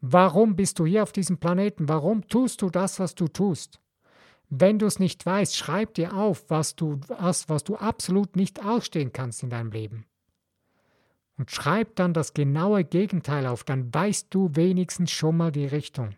Warum 0.00 0.54
bist 0.54 0.78
du 0.78 0.86
hier 0.86 1.02
auf 1.02 1.12
diesem 1.12 1.38
Planeten? 1.38 1.88
Warum 1.88 2.28
tust 2.28 2.62
du 2.62 2.70
das, 2.70 3.00
was 3.00 3.14
du 3.14 3.26
tust? 3.26 3.80
Wenn 4.50 4.78
du 4.78 4.86
es 4.86 4.98
nicht 4.98 5.26
weißt, 5.26 5.56
schreib 5.56 5.94
dir 5.94 6.14
auf, 6.14 6.48
was 6.48 6.76
du 6.76 7.00
hast, 7.18 7.48
was 7.48 7.64
du 7.64 7.76
absolut 7.76 8.36
nicht 8.36 8.64
ausstehen 8.64 9.12
kannst 9.12 9.42
in 9.42 9.50
deinem 9.50 9.72
Leben. 9.72 10.06
Und 11.36 11.50
schreib 11.50 11.96
dann 11.96 12.14
das 12.14 12.34
genaue 12.34 12.84
Gegenteil 12.84 13.46
auf, 13.46 13.62
dann 13.62 13.92
weißt 13.92 14.28
du 14.30 14.50
wenigstens 14.54 15.10
schon 15.10 15.36
mal 15.36 15.52
die 15.52 15.66
Richtung. 15.66 16.16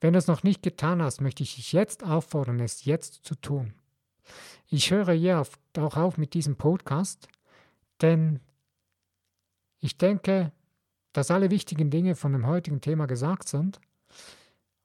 Wenn 0.00 0.14
du 0.14 0.18
es 0.18 0.26
noch 0.26 0.42
nicht 0.42 0.62
getan 0.62 1.02
hast, 1.02 1.20
möchte 1.20 1.42
ich 1.42 1.56
dich 1.56 1.72
jetzt 1.72 2.04
auffordern, 2.04 2.60
es 2.60 2.84
jetzt 2.84 3.24
zu 3.24 3.34
tun. 3.34 3.74
Ich 4.72 4.92
höre 4.92 5.12
hier 5.12 5.42
auch 5.78 5.96
auf 5.96 6.16
mit 6.16 6.32
diesem 6.32 6.54
Podcast, 6.54 7.26
denn 8.00 8.38
ich 9.80 9.98
denke, 9.98 10.52
dass 11.12 11.32
alle 11.32 11.50
wichtigen 11.50 11.90
Dinge 11.90 12.14
von 12.14 12.32
dem 12.32 12.46
heutigen 12.46 12.80
Thema 12.80 13.06
gesagt 13.06 13.48
sind. 13.48 13.80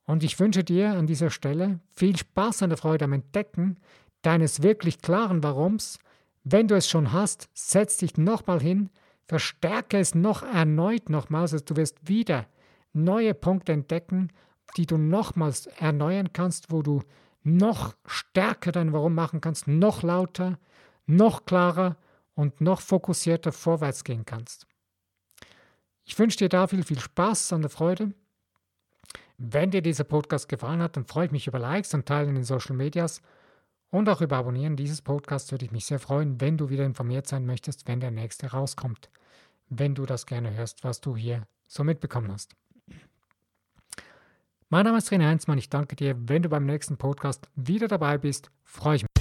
Und 0.05 0.23
ich 0.23 0.39
wünsche 0.39 0.63
dir 0.63 0.93
an 0.93 1.05
dieser 1.05 1.29
Stelle 1.29 1.79
viel 1.95 2.17
Spaß 2.17 2.63
und 2.63 2.79
Freude 2.79 3.05
am 3.05 3.13
Entdecken 3.13 3.77
deines 4.23 4.63
wirklich 4.63 5.03
klaren 5.03 5.43
Warums. 5.43 5.99
Wenn 6.43 6.67
du 6.67 6.75
es 6.75 6.89
schon 6.89 7.11
hast, 7.11 7.47
setz 7.53 7.97
dich 7.97 8.17
nochmal 8.17 8.61
hin, 8.61 8.89
verstärke 9.27 9.99
es 9.99 10.15
noch 10.15 10.41
erneut 10.41 11.11
nochmals, 11.11 11.53
also 11.53 11.63
du 11.63 11.75
wirst 11.75 12.07
wieder 12.07 12.47
neue 12.91 13.35
Punkte 13.35 13.73
entdecken, 13.73 14.29
die 14.77 14.87
du 14.87 14.97
nochmals 14.97 15.67
erneuern 15.67 16.33
kannst, 16.33 16.71
wo 16.71 16.81
du 16.81 17.03
noch 17.45 17.95
stärker 18.05 18.71
dein 18.71 18.91
Warum 18.91 19.13
machen 19.13 19.39
kannst, 19.39 19.67
noch 19.67 20.03
lauter, 20.03 20.59
noch 21.05 21.45
klarer 21.45 21.95
und 22.33 22.59
noch 22.59 22.81
fokussierter 22.81 23.51
vorwärts 23.51 24.03
gehen 24.03 24.25
kannst. 24.25 24.67
Ich 26.05 26.17
wünsche 26.17 26.37
dir 26.37 26.49
da 26.49 26.67
viel, 26.67 26.83
viel 26.83 26.99
Spaß 26.99 27.53
und 27.53 27.69
Freude. 27.69 28.13
Wenn 29.37 29.71
dir 29.71 29.81
dieser 29.81 30.03
Podcast 30.03 30.49
gefallen 30.49 30.81
hat, 30.81 30.97
dann 30.97 31.05
freue 31.05 31.27
ich 31.27 31.31
mich 31.31 31.47
über 31.47 31.59
Likes 31.59 31.93
und 31.93 32.05
Teilen 32.05 32.29
in 32.29 32.35
den 32.35 32.43
Social 32.43 32.75
Medias 32.75 33.21
und 33.91 34.09
auch 34.09 34.21
über 34.21 34.37
Abonnieren 34.37 34.75
dieses 34.75 35.01
Podcasts 35.01 35.51
würde 35.51 35.65
ich 35.65 35.71
mich 35.71 35.85
sehr 35.85 35.99
freuen, 35.99 36.41
wenn 36.41 36.57
du 36.57 36.69
wieder 36.69 36.85
informiert 36.85 37.27
sein 37.27 37.45
möchtest, 37.45 37.87
wenn 37.87 37.99
der 37.99 38.11
nächste 38.11 38.47
rauskommt. 38.47 39.09
Wenn 39.69 39.95
du 39.95 40.05
das 40.05 40.25
gerne 40.25 40.53
hörst, 40.53 40.83
was 40.83 41.01
du 41.01 41.15
hier 41.15 41.47
so 41.67 41.83
mitbekommen 41.83 42.31
hast. 42.31 42.55
Mein 44.75 44.83
Name 44.83 44.97
ist 44.97 45.09
René 45.09 45.27
Heinzmann. 45.27 45.57
Ich 45.57 45.69
danke 45.69 45.95
dir. 45.95 46.17
Wenn 46.27 46.41
du 46.41 46.49
beim 46.49 46.65
nächsten 46.65 46.97
Podcast 46.97 47.47
wieder 47.55 47.87
dabei 47.87 48.17
bist, 48.17 48.51
freue 48.65 48.97
ich 48.97 49.03
mich. 49.03 49.14